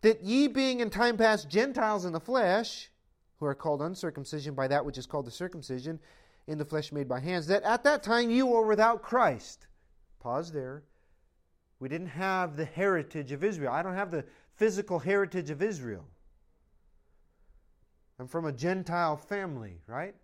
[0.00, 2.90] that ye being in time past Gentiles in the flesh,
[3.38, 6.00] who are called uncircumcision by that which is called the circumcision,
[6.46, 9.66] in the flesh made by hands, that at that time you were without Christ.
[10.20, 10.84] Pause there.
[11.80, 13.74] We didn't have the heritage of Israel.
[13.74, 16.06] I don't have the physical heritage of Israel.
[18.18, 20.14] I'm from a Gentile family, right?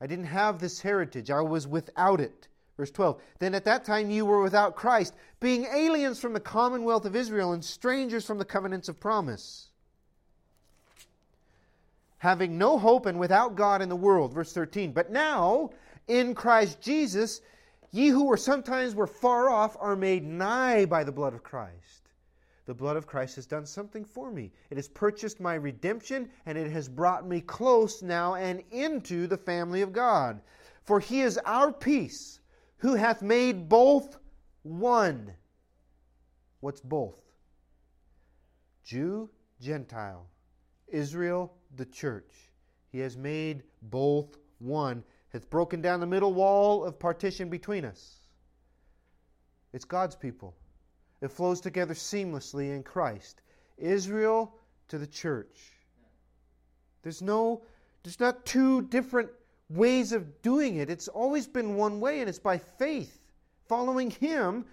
[0.00, 1.30] I didn't have this heritage.
[1.30, 2.48] I was without it.
[2.76, 3.20] Verse 12.
[3.38, 7.52] Then at that time you were without Christ, being aliens from the commonwealth of Israel
[7.52, 9.68] and strangers from the covenants of promise.
[12.18, 14.34] Having no hope and without God in the world.
[14.34, 14.92] Verse 13.
[14.92, 15.70] But now,
[16.08, 17.40] in Christ Jesus,
[17.90, 22.05] ye who were sometimes were far off are made nigh by the blood of Christ.
[22.66, 24.52] The blood of Christ has done something for me.
[24.70, 29.36] It has purchased my redemption, and it has brought me close now and into the
[29.36, 30.40] family of God.
[30.82, 32.40] For he is our peace,
[32.78, 34.18] who hath made both
[34.62, 35.32] one.
[36.60, 37.20] What's both?
[38.84, 40.26] Jew, Gentile,
[40.88, 42.32] Israel, the church.
[42.90, 48.20] He has made both one, hath broken down the middle wall of partition between us.
[49.72, 50.56] It's God's people.
[51.20, 53.40] It flows together seamlessly in Christ.
[53.78, 54.54] Israel
[54.88, 55.72] to the church.
[57.02, 57.62] There's no,
[58.02, 59.30] there's not two different
[59.68, 60.90] ways of doing it.
[60.90, 63.20] It's always been one way, and it's by faith,
[63.68, 64.64] following Him.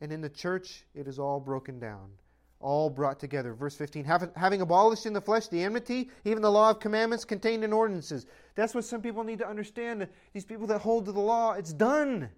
[0.00, 2.10] And in the church, it is all broken down,
[2.60, 3.54] all brought together.
[3.54, 7.64] Verse 15 having abolished in the flesh the enmity, even the law of commandments contained
[7.64, 8.26] in ordinances.
[8.54, 10.06] That's what some people need to understand.
[10.32, 12.28] These people that hold to the law, it's done.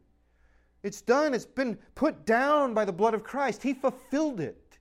[0.87, 1.35] It's done.
[1.35, 3.63] It's been put down by the blood of Christ.
[3.63, 4.79] He fulfilled it.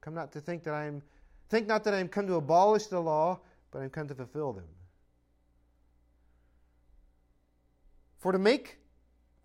[0.00, 1.02] Come not to think that I am
[1.50, 4.14] think not that I am come to abolish the law, but I am come to
[4.14, 4.64] fulfill them.
[8.18, 8.80] For to make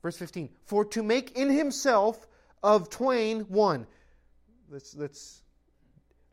[0.06, 0.50] Verse 15.
[0.66, 2.28] For to make in himself
[2.62, 3.88] of twain one.
[4.70, 5.42] Let's let's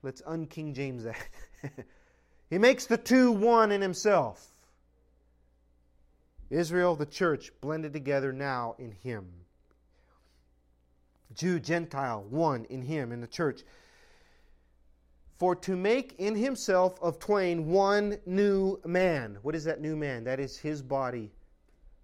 [0.02, 1.16] let's un King James that.
[2.50, 4.51] he makes the two one in himself.
[6.52, 9.26] Israel, the church, blended together now in him.
[11.34, 13.62] Jew, Gentile, one in him, in the church.
[15.38, 19.38] For to make in himself of twain one new man.
[19.42, 20.24] What is that new man?
[20.24, 21.32] That is his body,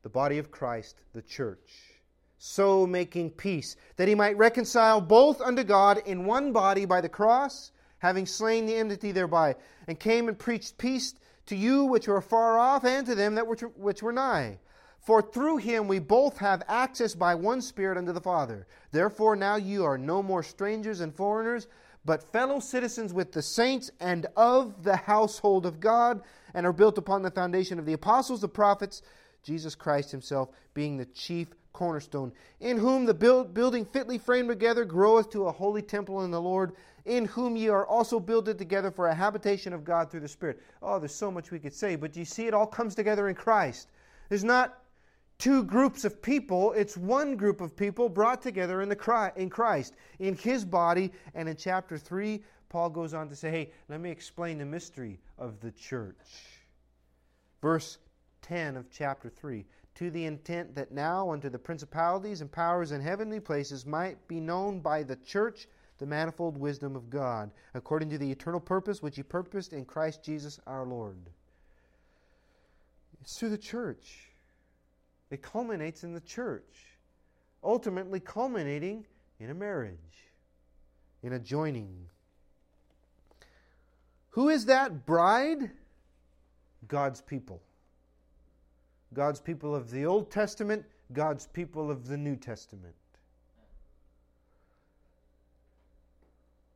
[0.03, 1.99] the body of Christ, the church.
[2.39, 7.09] So making peace, that he might reconcile both unto God in one body by the
[7.09, 9.57] cross, having slain the enmity thereby,
[9.89, 11.15] and came and preached peace
[11.49, 14.59] to you which were far off, and to them that were, which were nigh.
[15.01, 18.67] For through him we both have access by one Spirit unto the Father.
[18.91, 21.67] Therefore now you are no more strangers and foreigners
[22.09, 26.23] but fellow citizens with the saints and of the household of God,
[26.55, 29.03] and are built upon the foundation of the apostles, the prophets,
[29.43, 31.49] Jesus Christ himself being the chief
[31.79, 36.33] cornerstone, in whom the build, building fitly framed together groweth to a holy temple in
[36.33, 36.73] the Lord,
[37.05, 40.61] in whom ye are also builded together for a habitation of God through the Spirit.
[40.83, 43.37] Oh, there's so much we could say, but you see, it all comes together in
[43.37, 43.91] Christ.
[44.29, 44.83] There's not
[45.39, 46.73] two groups of people.
[46.73, 51.13] It's one group of people brought together in, the, in Christ, in his body.
[51.37, 55.21] And in chapter 3, Paul goes on to say, hey, let me explain the mystery
[55.39, 56.17] of the church.
[57.63, 57.99] Verse
[58.43, 59.65] 10 of chapter 3
[59.99, 64.39] to the intent that now unto the principalities and powers in heavenly places might be
[64.39, 65.67] known by the church
[65.99, 70.23] the manifold wisdom of God, according to the eternal purpose which he purposed in Christ
[70.23, 71.19] Jesus our Lord.
[73.21, 74.31] It's through the church.
[75.33, 76.97] It culminates in the church,
[77.65, 79.05] ultimately culminating
[79.41, 80.29] in a marriage,
[81.25, 82.07] in a joining.
[84.31, 85.73] Who is that bride?
[86.87, 87.61] God's people.
[89.15, 92.95] God's people of the Old Testament, God's people of the New Testament.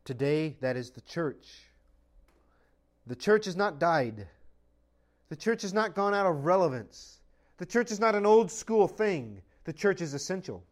[0.05, 1.68] Today, that is the church.
[3.07, 4.26] The church has not died.
[5.28, 7.20] The church has not gone out of relevance.
[7.59, 9.41] The church is not an old school thing.
[9.64, 10.64] The church is essential.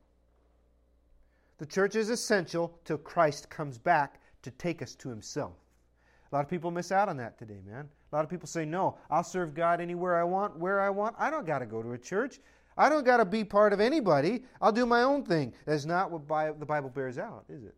[1.59, 5.53] The church is essential till Christ comes back to take us to himself.
[6.31, 7.89] A lot of people miss out on that today, man.
[8.11, 11.15] A lot of people say, no, I'll serve God anywhere I want, where I want.
[11.19, 12.41] I don't got to go to a church.
[12.77, 14.45] I don't got to be part of anybody.
[14.61, 15.53] I'll do my own thing.
[15.67, 16.27] That's not what
[16.59, 17.75] the Bible bears out, is it?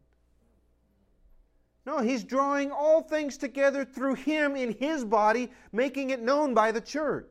[1.85, 6.73] No, he's drawing all things together through him in his body, making it known by
[6.73, 7.27] the church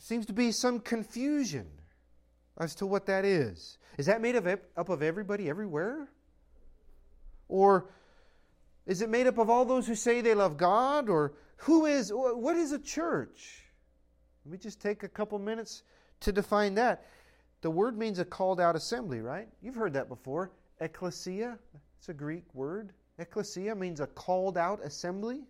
[0.00, 1.66] seems to be some confusion
[2.58, 3.78] as to what that is.
[3.98, 6.08] Is that made of, up of everybody everywhere?
[7.48, 7.90] Or
[8.86, 11.08] is it made up of all those who say they love God?
[11.08, 13.64] Or who is, what is a church?
[14.44, 15.82] Let me just take a couple minutes
[16.20, 17.06] to define that.
[17.62, 19.48] The word means a called out assembly, right?
[19.60, 20.50] You've heard that before.
[20.80, 21.58] Ecclesia,
[21.98, 22.92] it's a Greek word.
[23.18, 25.42] Ecclesia means a called out assembly.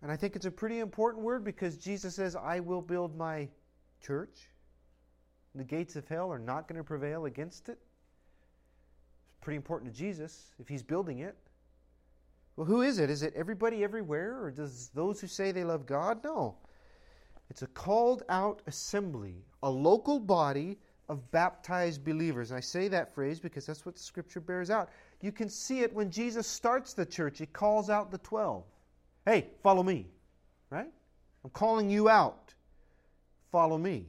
[0.00, 3.48] And I think it's a pretty important word because Jesus says, I will build my
[4.00, 4.48] church.
[5.54, 7.78] The gates of hell are not going to prevail against it.
[9.42, 11.36] Pretty important to Jesus if he's building it.
[12.56, 13.10] Well, who is it?
[13.10, 14.42] Is it everybody everywhere?
[14.42, 16.22] Or does those who say they love God?
[16.22, 16.56] No.
[17.50, 20.78] It's a called out assembly, a local body
[21.08, 22.50] of baptized believers.
[22.50, 24.90] And I say that phrase because that's what the scripture bears out.
[25.20, 28.64] You can see it when Jesus starts the church, he calls out the 12.
[29.26, 30.06] Hey, follow me.
[30.70, 30.90] Right?
[31.44, 32.54] I'm calling you out.
[33.50, 34.06] Follow me.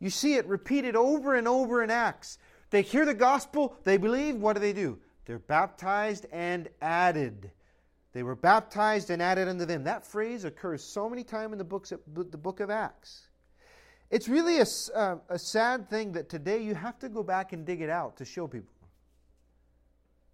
[0.00, 2.38] You see it repeated over and over in Acts.
[2.72, 4.98] They hear the gospel, they believe, what do they do?
[5.26, 7.50] They're baptized and added.
[8.14, 9.84] They were baptized and added unto them.
[9.84, 13.28] That phrase occurs so many times in the, books, the book of Acts.
[14.10, 14.64] It's really a,
[14.94, 18.16] uh, a sad thing that today you have to go back and dig it out
[18.16, 18.72] to show people.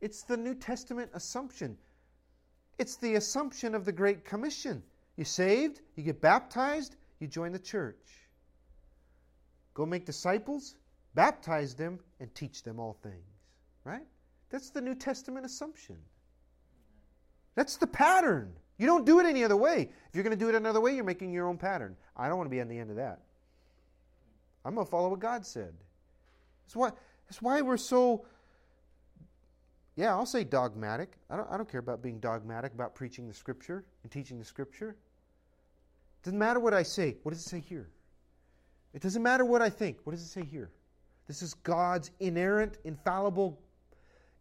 [0.00, 1.76] It's the New Testament assumption.
[2.78, 4.84] It's the assumption of the Great Commission.
[5.16, 7.96] You saved, you get baptized, you join the church.
[9.74, 10.76] Go make disciples,
[11.18, 13.26] baptize them, and teach them all things.
[13.82, 14.06] Right?
[14.50, 15.96] That's the New Testament assumption.
[17.56, 18.52] That's the pattern.
[18.78, 19.90] You don't do it any other way.
[20.08, 21.96] If you're going to do it another way, you're making your own pattern.
[22.16, 23.18] I don't want to be on the end of that.
[24.64, 25.74] I'm going to follow what God said.
[26.66, 26.92] That's why,
[27.26, 28.24] that's why we're so
[29.96, 31.18] yeah, I'll say dogmatic.
[31.28, 34.44] I don't, I don't care about being dogmatic about preaching the Scripture and teaching the
[34.44, 34.94] Scripture.
[36.22, 37.16] Doesn't matter what I say.
[37.24, 37.90] What does it say here?
[38.94, 39.98] It doesn't matter what I think.
[40.04, 40.70] What does it say here?
[41.28, 43.60] This is God's inerrant, infallible,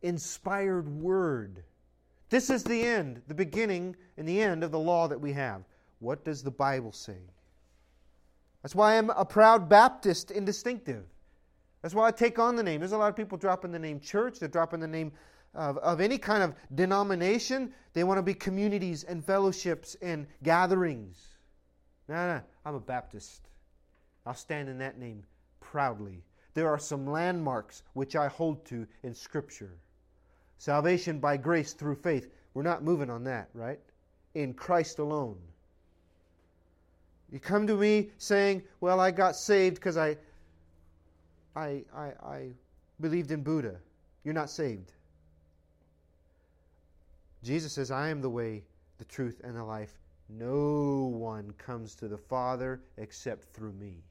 [0.01, 1.63] inspired word.
[2.29, 5.63] This is the end, the beginning and the end of the law that we have.
[5.99, 7.19] What does the Bible say?
[8.61, 11.05] That's why I'm a proud Baptist in distinctive.
[11.81, 12.79] That's why I take on the name.
[12.79, 15.11] There's a lot of people dropping the name church, they're dropping the name
[15.53, 17.73] of, of any kind of denomination.
[17.93, 21.17] They want to be communities and fellowships and gatherings.
[22.07, 23.47] No, no, I'm a Baptist.
[24.25, 25.23] I'll stand in that name
[25.59, 26.23] proudly.
[26.58, 29.78] There are some landmarks which I hold to in Scripture.
[30.58, 32.32] Salvation by grace through faith.
[32.55, 33.80] We're not moving on that, right?
[34.34, 35.38] In Christ alone.
[37.32, 40.18] You come to me saying, Well, I got saved because I,
[41.55, 42.49] I, I, I
[43.01, 43.76] believed in Buddha.
[44.24, 44.93] You're not saved.
[47.43, 48.64] Jesus says, I am the way,
[48.97, 49.99] the truth, and the life.
[50.28, 54.01] No one comes to the Father except through me.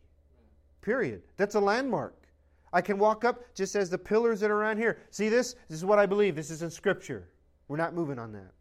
[0.81, 1.25] Period.
[1.37, 2.26] That's a landmark.
[2.73, 4.99] I can walk up just as the pillars that are around here.
[5.11, 5.55] See this?
[5.69, 6.37] This is what I believe.
[6.37, 7.29] This is in Scripture.
[7.69, 8.53] We're not moving on that.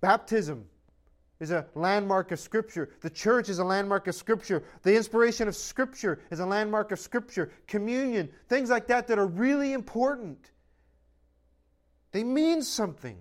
[0.00, 0.66] Baptism
[1.40, 2.90] is a landmark of Scripture.
[3.00, 4.64] The church is a landmark of Scripture.
[4.82, 7.52] The inspiration of Scripture is a landmark of Scripture.
[7.66, 10.50] Communion, things like that that are really important.
[12.12, 13.18] They mean something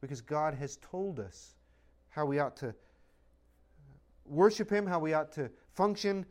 [0.00, 1.54] because God has told us
[2.08, 2.74] how we ought to
[4.24, 6.26] worship Him, how we ought to function,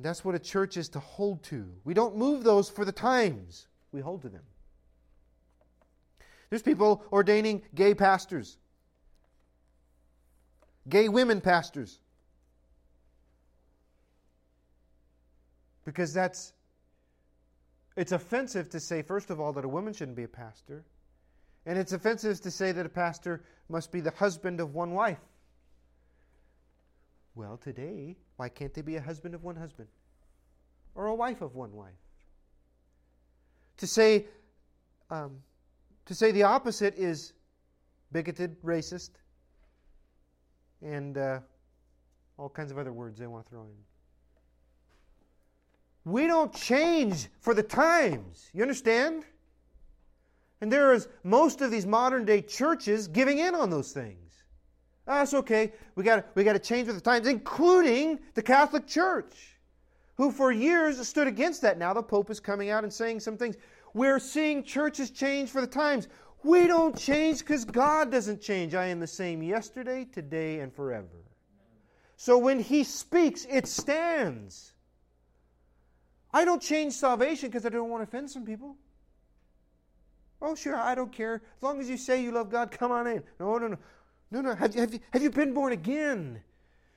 [0.00, 1.70] and that's what a church is to hold to.
[1.84, 4.40] We don't move those for the times, we hold to them.
[6.48, 8.56] There's people ordaining gay pastors,
[10.88, 12.00] gay women pastors.
[15.84, 16.54] Because that's
[17.94, 20.82] it's offensive to say, first of all, that a woman shouldn't be a pastor.
[21.66, 25.20] And it's offensive to say that a pastor must be the husband of one wife.
[27.34, 29.88] Well, today, why can't they be a husband of one husband?
[30.94, 31.92] Or a wife of one wife?
[33.78, 34.26] To say,
[35.10, 35.38] um,
[36.06, 37.32] to say the opposite is
[38.12, 39.10] bigoted, racist,
[40.82, 41.40] and uh,
[42.36, 43.68] all kinds of other words they want to throw in.
[46.04, 48.48] We don't change for the times.
[48.52, 49.24] You understand?
[50.60, 54.29] And there is most of these modern day churches giving in on those things.
[55.10, 55.72] Ah, That's okay.
[55.96, 59.58] We got we got to change with the times, including the Catholic Church,
[60.14, 61.78] who for years stood against that.
[61.78, 63.56] Now the Pope is coming out and saying some things.
[63.92, 66.06] We're seeing churches change for the times.
[66.44, 68.76] We don't change because God doesn't change.
[68.76, 71.08] I am the same yesterday, today, and forever.
[72.16, 74.74] So when He speaks, it stands.
[76.32, 78.76] I don't change salvation because I don't want to offend some people.
[80.40, 81.42] Oh, sure, I don't care.
[81.56, 83.24] As long as you say you love God, come on in.
[83.40, 83.76] No, no, no.
[84.30, 84.54] No, no.
[84.54, 86.40] Have you, have you, have you been born again?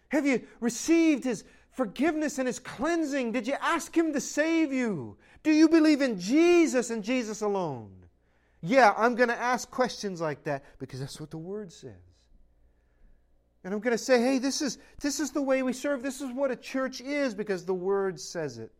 [0.10, 3.32] Have you received His forgiveness and His cleansing?
[3.32, 5.18] Did you ask Him to save you?
[5.42, 7.92] Do you believe in Jesus and Jesus alone?
[8.62, 11.92] Yeah, I'm going to ask questions like that because that's what the Word says.
[13.64, 16.04] And I'm going to say, hey, this is, this is the way we serve.
[16.04, 18.72] This is what a church is because the Word says it.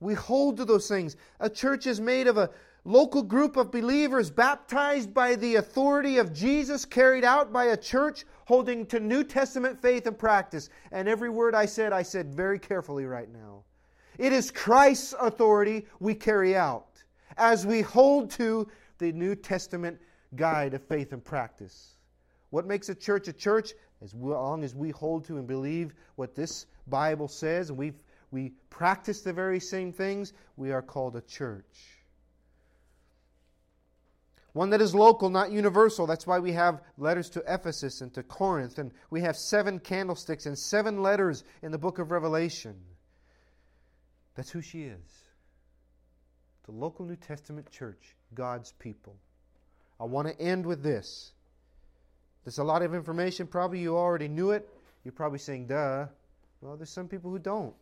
[0.00, 1.16] We hold to those things.
[1.40, 2.50] A church is made of a
[2.84, 8.24] local group of believers baptized by the authority of Jesus, carried out by a church
[8.46, 10.70] holding to New Testament faith and practice.
[10.92, 13.64] And every word I said, I said very carefully right now.
[14.18, 17.02] It is Christ's authority we carry out
[17.36, 18.68] as we hold to
[18.98, 19.98] the New Testament
[20.36, 21.96] guide of faith and practice.
[22.50, 23.72] What makes a church a church?
[24.02, 28.52] As long as we hold to and believe what this Bible says, and we've we
[28.70, 31.99] practice the very same things, we are called a church.
[34.52, 36.06] One that is local, not universal.
[36.06, 40.46] That's why we have letters to Ephesus and to Corinth, and we have seven candlesticks
[40.46, 42.74] and seven letters in the book of Revelation.
[44.34, 45.24] That's who she is.
[46.66, 49.16] The local New Testament church, God's people.
[50.00, 51.32] I want to end with this.
[52.44, 53.46] There's a lot of information.
[53.46, 54.68] Probably you already knew it.
[55.04, 56.06] You're probably saying, duh.
[56.60, 57.74] Well, there's some people who don't.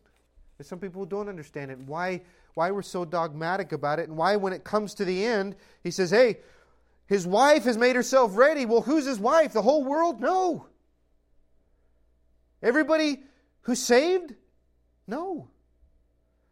[0.56, 1.78] There's some people who don't understand it.
[1.78, 2.22] Why,
[2.54, 5.54] why we're so dogmatic about it, and why, when it comes to the end,
[5.84, 6.38] he says, hey,
[7.08, 8.66] his wife has made herself ready.
[8.66, 9.54] Well, who's his wife?
[9.54, 10.20] The whole world?
[10.20, 10.66] No.
[12.62, 13.22] Everybody
[13.62, 14.34] who's saved?
[15.06, 15.48] No.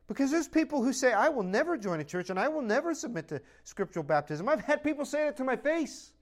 [0.08, 2.94] Because there's people who say, I will never join a church and I will never
[2.94, 4.48] submit to scriptural baptism.
[4.48, 6.12] I've had people say that to my face.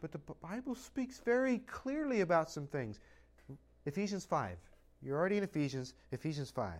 [0.00, 3.00] But the Bible speaks very clearly about some things.
[3.86, 4.56] Ephesians 5.
[5.02, 6.74] You're already in Ephesians, Ephesians 5.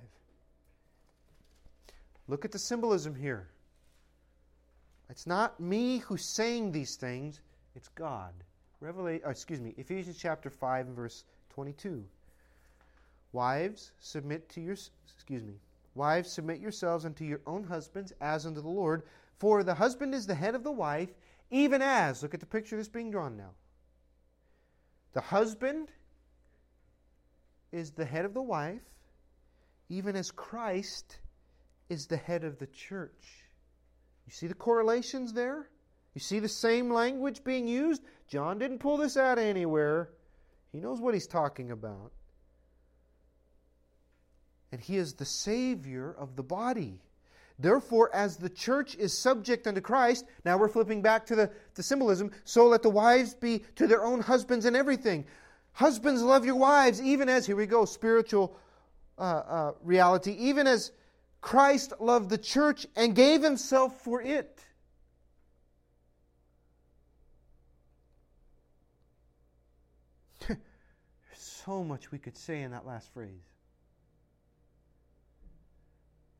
[2.28, 3.49] Look at the symbolism here.
[5.09, 7.40] It's not me who's saying these things,
[7.74, 8.32] it's God.
[8.80, 12.04] Revelation, oh, uh, excuse me, Ephesians chapter 5 and verse 22.
[13.32, 14.76] Wives, submit to your
[15.14, 15.54] excuse me.
[15.94, 19.04] Wives, submit yourselves unto your own husbands as unto the Lord,
[19.38, 21.11] for the husband is the head of the wife,
[21.50, 23.50] even as look at the picture that's being drawn now.
[25.12, 25.90] The husband
[27.72, 28.82] is the head of the wife,
[29.88, 31.18] even as Christ
[31.88, 33.45] is the head of the church.
[34.27, 35.68] You see the correlations there?
[36.14, 38.03] You see the same language being used?
[38.29, 40.11] John didn't pull this out anywhere.
[40.72, 42.12] He knows what he's talking about.
[44.72, 47.01] And he is the Savior of the body.
[47.59, 51.83] Therefore, as the church is subject unto Christ, now we're flipping back to the, the
[51.83, 55.24] symbolism, so let the wives be to their own husbands in everything.
[55.72, 58.59] Husbands, love your wives, even as, here we go, spiritual
[59.18, 60.93] uh, uh, reality, even as
[61.47, 64.59] Christ loved the church and gave himself for it.
[70.49, 70.59] There's
[71.36, 73.30] so much we could say in that last phrase.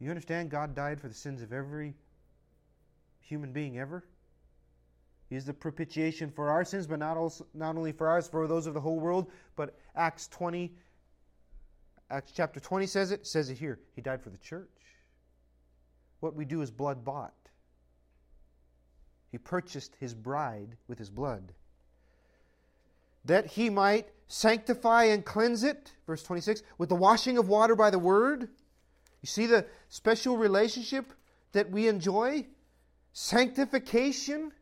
[0.01, 1.95] You understand God died for the sins of every
[3.21, 4.03] human being ever?
[5.31, 8.49] He is the propitiation for our sins, but not, also, not only for ours, for
[8.49, 9.31] those of the whole world.
[9.55, 10.75] But Acts 20,
[12.11, 13.79] Acts chapter 20 says it, says it here.
[13.95, 14.76] He died for the church.
[16.21, 17.35] What we do is blood bought.
[19.31, 21.53] He purchased his bride with his blood.
[23.25, 27.91] That he might sanctify and cleanse it, verse 26, with the washing of water by
[27.91, 28.49] the word
[29.27, 31.13] you see the special relationship
[31.51, 32.47] that we enjoy?
[33.13, 34.53] Sanctification.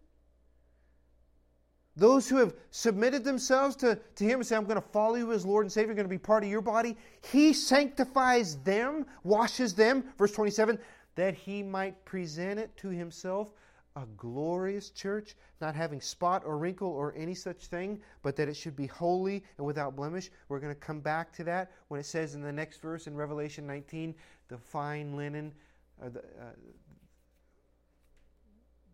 [1.96, 5.32] Those who have submitted themselves to, to Him and say, I'm going to follow you
[5.32, 6.96] as Lord and Savior, I'm going to be part of your body.
[7.30, 10.78] He sanctifies them, washes them, verse 27,
[11.14, 13.52] that He might present it to Himself
[13.96, 18.54] a glorious church, not having spot or wrinkle or any such thing, but that it
[18.54, 20.30] should be holy and without blemish.
[20.48, 23.14] We're going to come back to that when it says in the next verse in
[23.14, 24.14] Revelation 19,
[24.48, 25.54] the fine linen,
[26.02, 26.54] uh, the, uh,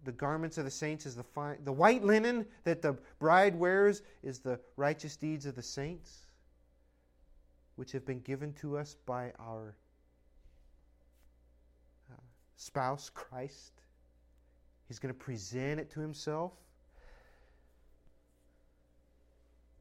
[0.04, 4.02] the garments of the saints is the fine, the white linen that the bride wears
[4.22, 6.26] is the righteous deeds of the saints,
[7.76, 9.76] which have been given to us by our
[12.60, 13.72] spouse, Christ.
[14.86, 16.52] He's going to present it to himself.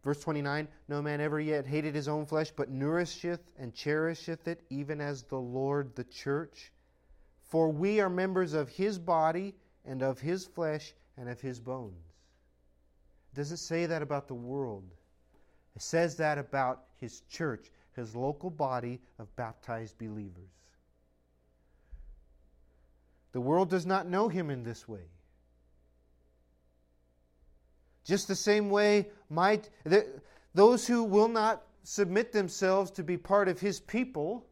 [0.04, 4.62] Verse 29 No man ever yet hated his own flesh, but nourisheth and cherisheth it,
[4.70, 6.72] even as the Lord the church.
[7.44, 9.56] For we are members of his body
[9.86, 12.14] and of his flesh and of his bones.
[13.34, 14.86] It doesn't say that about the world,
[15.76, 20.50] it says that about his church, his local body of baptized believers.
[23.32, 25.08] The world does not know him in this way.
[28.06, 29.70] Just the same way, might
[30.56, 34.46] those who will not submit themselves to be part of his people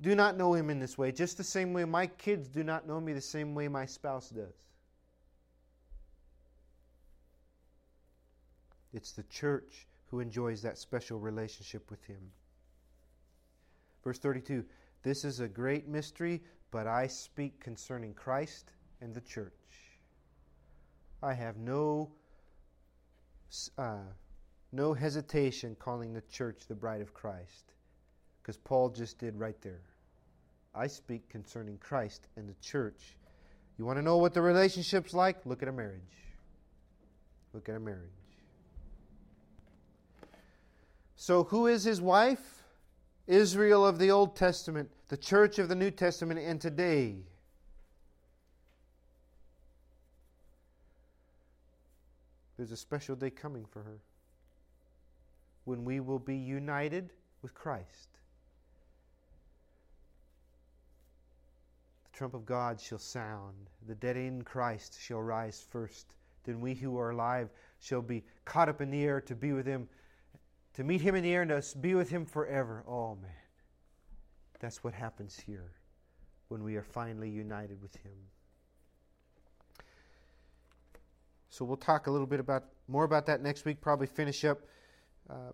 [0.00, 1.12] do not know him in this way.
[1.12, 4.28] Just the same way my kids do not know me the same way my spouse
[4.28, 4.54] does.
[8.92, 12.20] It's the church who enjoys that special relationship with him.
[14.04, 14.64] Verse 32
[15.02, 16.42] This is a great mystery,
[16.74, 19.52] but I speak concerning Christ and the church.
[21.22, 22.10] I have no,
[23.78, 23.98] uh,
[24.72, 27.74] no hesitation calling the church the bride of Christ,
[28.42, 29.82] because Paul just did right there.
[30.74, 33.18] I speak concerning Christ and the church.
[33.78, 35.46] You want to know what the relationship's like?
[35.46, 36.02] Look at a marriage.
[37.52, 38.10] Look at a marriage.
[41.14, 42.63] So, who is his wife?
[43.26, 47.16] Israel of the Old Testament, the church of the New Testament, and today.
[52.56, 53.98] There's a special day coming for her
[55.64, 57.10] when we will be united
[57.42, 58.08] with Christ.
[62.12, 66.14] The trump of God shall sound, the dead in Christ shall rise first.
[66.44, 67.48] Then we who are alive
[67.80, 69.88] shall be caught up in the air to be with Him
[70.74, 72.84] to meet him in the air and to be with him forever.
[72.86, 73.30] Oh, man.
[74.60, 75.72] That's what happens here
[76.48, 78.12] when we are finally united with him.
[81.50, 83.80] So we'll talk a little bit about more about that next week.
[83.80, 84.62] Probably finish up
[85.30, 85.52] uh,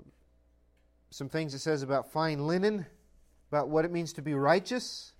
[1.10, 2.86] some things it says about fine linen,
[3.50, 5.12] about what it means to be righteous,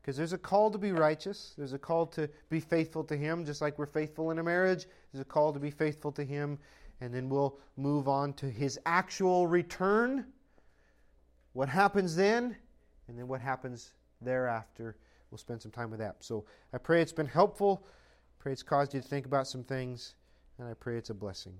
[0.00, 1.54] because there's a call to be righteous.
[1.56, 4.86] There's a call to be faithful to Him, just like we're faithful in a marriage.
[5.12, 6.58] There's a call to be faithful to Him
[7.00, 10.26] and then we'll move on to his actual return.
[11.52, 12.56] What happens then,
[13.08, 14.96] and then what happens thereafter.
[15.30, 16.16] We'll spend some time with that.
[16.20, 17.86] So I pray it's been helpful.
[18.38, 20.14] Pray it's caused you to think about some things,
[20.58, 21.54] and I pray it's a blessing.